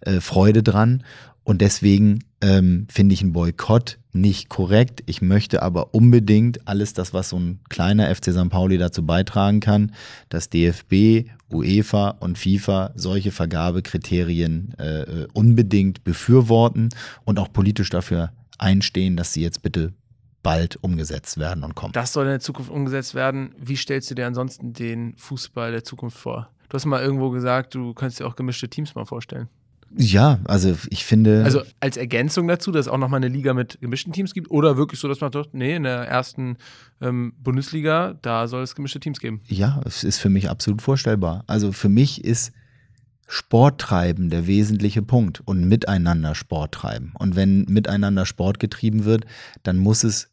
[0.00, 1.02] äh, Freude dran.
[1.42, 5.02] Und deswegen ähm, finde ich einen Boykott nicht korrekt.
[5.06, 8.48] Ich möchte aber unbedingt alles das, was so ein kleiner FC St.
[8.48, 9.92] Pauli dazu beitragen kann,
[10.28, 16.88] dass DFB, UEFA und FIFA solche Vergabekriterien äh, unbedingt befürworten
[17.24, 19.92] und auch politisch dafür einstehen, dass sie jetzt bitte
[20.46, 21.92] bald umgesetzt werden und kommen.
[21.92, 23.52] Das soll in der Zukunft umgesetzt werden.
[23.58, 26.50] Wie stellst du dir ansonsten den Fußball der Zukunft vor?
[26.68, 29.48] Du hast mal irgendwo gesagt, du könntest dir auch gemischte Teams mal vorstellen.
[29.96, 31.42] Ja, also ich finde.
[31.44, 34.76] Also als Ergänzung dazu, dass es auch nochmal eine Liga mit gemischten Teams gibt oder
[34.76, 36.58] wirklich so, dass man sagt, nee, in der ersten
[37.00, 39.40] ähm, Bundesliga, da soll es gemischte Teams geben.
[39.48, 41.42] Ja, es ist für mich absolut vorstellbar.
[41.48, 42.52] Also für mich ist
[43.26, 47.12] Sport treiben der wesentliche Punkt und miteinander Sport treiben.
[47.18, 49.24] Und wenn miteinander Sport getrieben wird,
[49.64, 50.28] dann muss es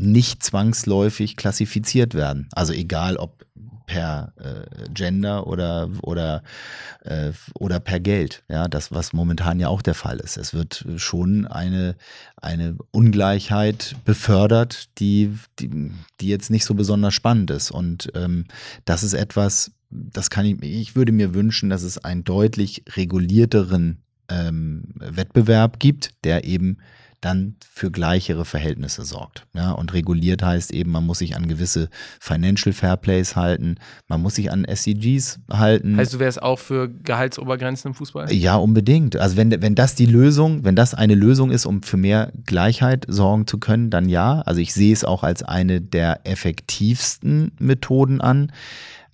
[0.00, 2.48] nicht zwangsläufig klassifiziert werden.
[2.52, 3.44] Also egal ob
[3.90, 6.44] per äh, Gender oder oder
[7.02, 8.44] äh, oder per Geld.
[8.48, 10.36] Ja, das was momentan ja auch der Fall ist.
[10.36, 11.96] Es wird schon eine
[12.36, 15.90] eine Ungleichheit befördert, die die,
[16.20, 17.72] die jetzt nicht so besonders spannend ist.
[17.72, 18.44] Und ähm,
[18.84, 24.02] das ist etwas, das kann ich, ich würde mir wünschen, dass es einen deutlich regulierteren
[24.28, 26.78] ähm, Wettbewerb gibt, der eben
[27.20, 29.46] dann für gleichere Verhältnisse sorgt.
[29.52, 33.76] Ja, und reguliert heißt eben, man muss sich an gewisse Financial Fairplays halten,
[34.08, 35.96] man muss sich an SCGs halten.
[35.96, 38.32] Heißt, du wärst auch für Gehaltsobergrenzen im Fußball?
[38.32, 39.16] Ja, unbedingt.
[39.16, 43.04] Also wenn, wenn das die Lösung, wenn das eine Lösung ist, um für mehr Gleichheit
[43.08, 44.40] sorgen zu können, dann ja.
[44.42, 48.50] Also ich sehe es auch als eine der effektivsten Methoden an.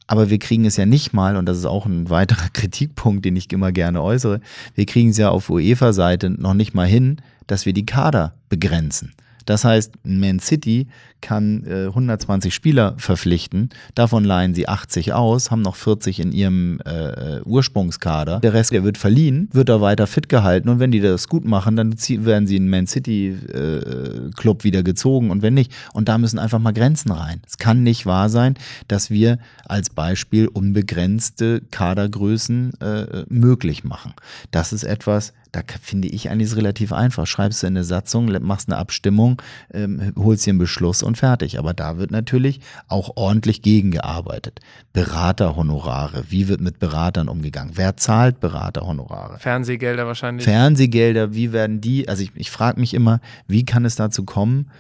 [0.06, 3.36] Aber wir kriegen es ja nicht mal, und das ist auch ein weiterer Kritikpunkt, den
[3.36, 4.40] ich immer gerne äußere,
[4.74, 9.14] wir kriegen es ja auf UEFA-Seite noch nicht mal hin, dass wir die Kader begrenzen.
[9.46, 10.88] Das heißt, Man City
[11.22, 16.80] kann äh, 120 Spieler verpflichten, davon leihen sie 80 aus, haben noch 40 in ihrem
[16.84, 18.40] äh, Ursprungskader.
[18.40, 21.44] Der Rest, der wird verliehen, wird da weiter fit gehalten und wenn die das gut
[21.44, 25.72] machen, dann werden sie in Man City äh, Club wieder gezogen und wenn nicht.
[25.94, 27.40] Und da müssen einfach mal Grenzen rein.
[27.46, 28.54] Es kann nicht wahr sein,
[28.88, 34.12] dass wir als Beispiel unbegrenzte Kadergrößen äh, möglich machen.
[34.50, 37.26] Das ist etwas, da finde ich eigentlich relativ einfach.
[37.26, 39.40] Schreibst du eine Satzung, machst eine Abstimmung,
[39.72, 41.58] ähm, holst dir einen Beschluss und fertig.
[41.58, 44.60] Aber da wird natürlich auch ordentlich gegengearbeitet.
[44.92, 47.72] Beraterhonorare, wie wird mit Beratern umgegangen?
[47.74, 49.38] Wer zahlt Beraterhonorare?
[49.38, 50.44] Fernsehgelder wahrscheinlich.
[50.44, 52.06] Fernsehgelder, wie werden die?
[52.06, 54.70] Also ich, ich frage mich immer, wie kann es dazu kommen,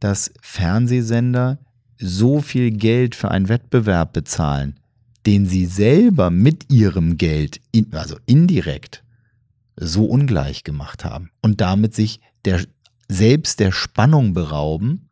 [0.00, 1.58] dass Fernsehsender
[1.96, 4.80] so viel Geld für einen Wettbewerb bezahlen,
[5.26, 9.04] den sie selber mit ihrem Geld, in, also indirekt,
[9.80, 12.60] so ungleich gemacht haben und damit sich der,
[13.08, 15.08] selbst der Spannung berauben,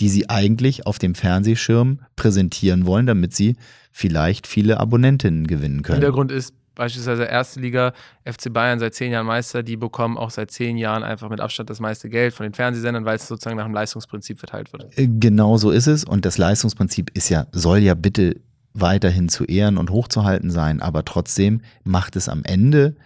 [0.00, 3.56] die sie eigentlich auf dem Fernsehschirm präsentieren wollen, damit sie
[3.92, 6.00] vielleicht viele Abonnentinnen gewinnen können.
[6.00, 7.92] Hintergrund ist, beispielsweise erste Liga,
[8.24, 11.70] FC Bayern seit zehn Jahren Meister, die bekommen auch seit zehn Jahren einfach mit Abstand
[11.70, 14.98] das meiste Geld von den Fernsehsendern, weil es sozusagen nach dem Leistungsprinzip verteilt wird.
[14.98, 16.04] Äh, genau so ist es.
[16.04, 18.40] Und das Leistungsprinzip ist ja, soll ja bitte
[18.72, 20.82] weiterhin zu ehren und hochzuhalten sein.
[20.82, 22.96] Aber trotzdem macht es am Ende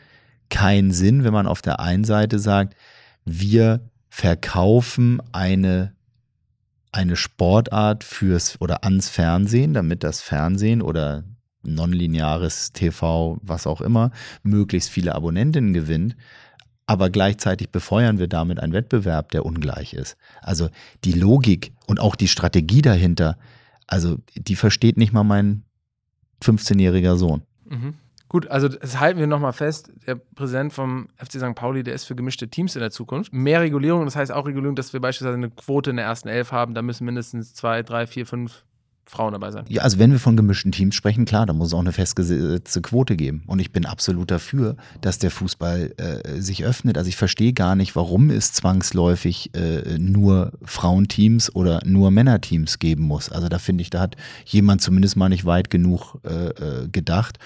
[0.51, 2.75] keinen Sinn, wenn man auf der einen Seite sagt,
[3.25, 5.93] wir verkaufen eine
[6.93, 11.25] eine Sportart fürs oder ans Fernsehen, damit das Fernsehen oder
[11.63, 14.11] nonlineares TV, was auch immer,
[14.43, 16.17] möglichst viele Abonnentinnen gewinnt.
[16.87, 20.17] Aber gleichzeitig befeuern wir damit einen Wettbewerb, der ungleich ist.
[20.41, 20.71] Also
[21.05, 23.37] die Logik und auch die Strategie dahinter,
[23.87, 25.65] also die versteht nicht mal mein
[26.43, 27.43] 15-jähriger Sohn.
[27.69, 27.95] Mhm.
[28.29, 29.91] Gut, also das halten wir nochmal fest.
[30.07, 31.55] Der Präsident vom FC St.
[31.55, 33.33] Pauli, der ist für gemischte Teams in der Zukunft.
[33.33, 36.53] Mehr Regulierung, das heißt auch Regulierung, dass wir beispielsweise eine Quote in der ersten Elf
[36.53, 36.75] haben.
[36.75, 38.65] Da müssen mindestens zwei, drei, vier, fünf
[39.09, 39.65] Frauen dabei sein.
[39.69, 42.83] Ja, also wenn wir von gemischten Teams sprechen, klar, da muss es auch eine festgesetzte
[42.83, 43.43] Quote geben.
[43.47, 46.99] Und ich bin absolut dafür, dass der Fußball äh, sich öffnet.
[46.99, 53.05] Also ich verstehe gar nicht, warum es zwangsläufig äh, nur Frauenteams oder nur Männerteams geben
[53.05, 53.31] muss.
[53.31, 57.39] Also da finde ich, da hat jemand zumindest mal nicht weit genug äh, äh, gedacht.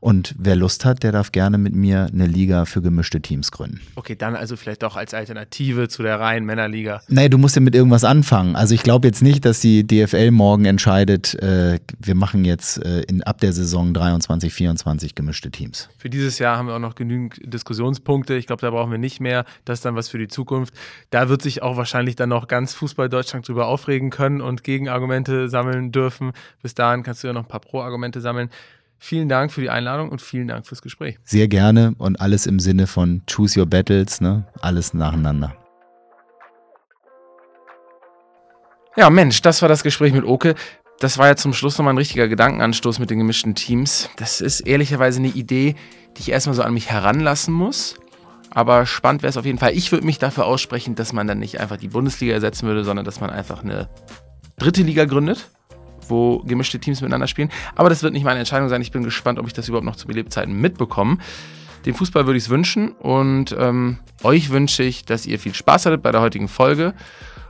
[0.00, 3.80] Und wer Lust hat, der darf gerne mit mir eine Liga für gemischte Teams gründen.
[3.96, 7.00] Okay, dann also vielleicht auch als Alternative zu der reinen Männerliga.
[7.08, 8.56] Nee, du musst ja mit irgendwas anfangen.
[8.56, 12.84] Also ich glaube jetzt nicht, dass die DFL morgen entscheidet, entscheidet, äh, wir machen jetzt
[12.84, 15.88] äh, in, ab der Saison 23, 24 gemischte Teams.
[15.98, 18.34] Für dieses Jahr haben wir auch noch genügend Diskussionspunkte.
[18.34, 19.44] Ich glaube, da brauchen wir nicht mehr.
[19.64, 20.74] Das ist dann was für die Zukunft.
[21.10, 25.48] Da wird sich auch wahrscheinlich dann noch ganz Fußball Deutschland drüber aufregen können und Gegenargumente
[25.48, 26.32] sammeln dürfen.
[26.62, 28.50] Bis dahin kannst du ja noch ein paar Pro-Argumente sammeln.
[28.98, 31.18] Vielen Dank für die Einladung und vielen Dank fürs Gespräch.
[31.22, 34.44] Sehr gerne und alles im Sinne von Choose Your Battles, ne?
[34.60, 35.54] Alles nacheinander.
[38.96, 40.56] Ja, Mensch, das war das Gespräch mit Oke
[40.98, 44.10] das war ja zum Schluss nochmal ein richtiger Gedankenanstoß mit den gemischten Teams.
[44.16, 45.76] Das ist ehrlicherweise eine Idee,
[46.16, 47.96] die ich erstmal so an mich heranlassen muss.
[48.50, 49.72] Aber spannend wäre es auf jeden Fall.
[49.74, 53.04] Ich würde mich dafür aussprechen, dass man dann nicht einfach die Bundesliga ersetzen würde, sondern
[53.04, 53.88] dass man einfach eine
[54.58, 55.48] dritte Liga gründet,
[56.08, 57.50] wo gemischte Teams miteinander spielen.
[57.76, 58.82] Aber das wird nicht meine Entscheidung sein.
[58.82, 61.18] Ich bin gespannt, ob ich das überhaupt noch zu Lebzeiten mitbekomme.
[61.86, 65.86] Dem Fußball würde ich es wünschen und ähm, euch wünsche ich, dass ihr viel Spaß
[65.86, 66.94] hattet bei der heutigen Folge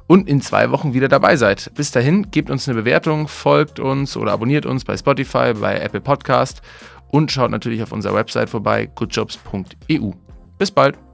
[0.09, 1.71] und in zwei Wochen wieder dabei seid.
[1.77, 6.01] Bis dahin, gebt uns eine Bewertung, folgt uns oder abonniert uns bei Spotify, bei Apple
[6.01, 6.63] Podcast
[7.09, 10.11] und schaut natürlich auf unserer Website vorbei, goodjobs.eu.
[10.59, 11.08] Bis bald!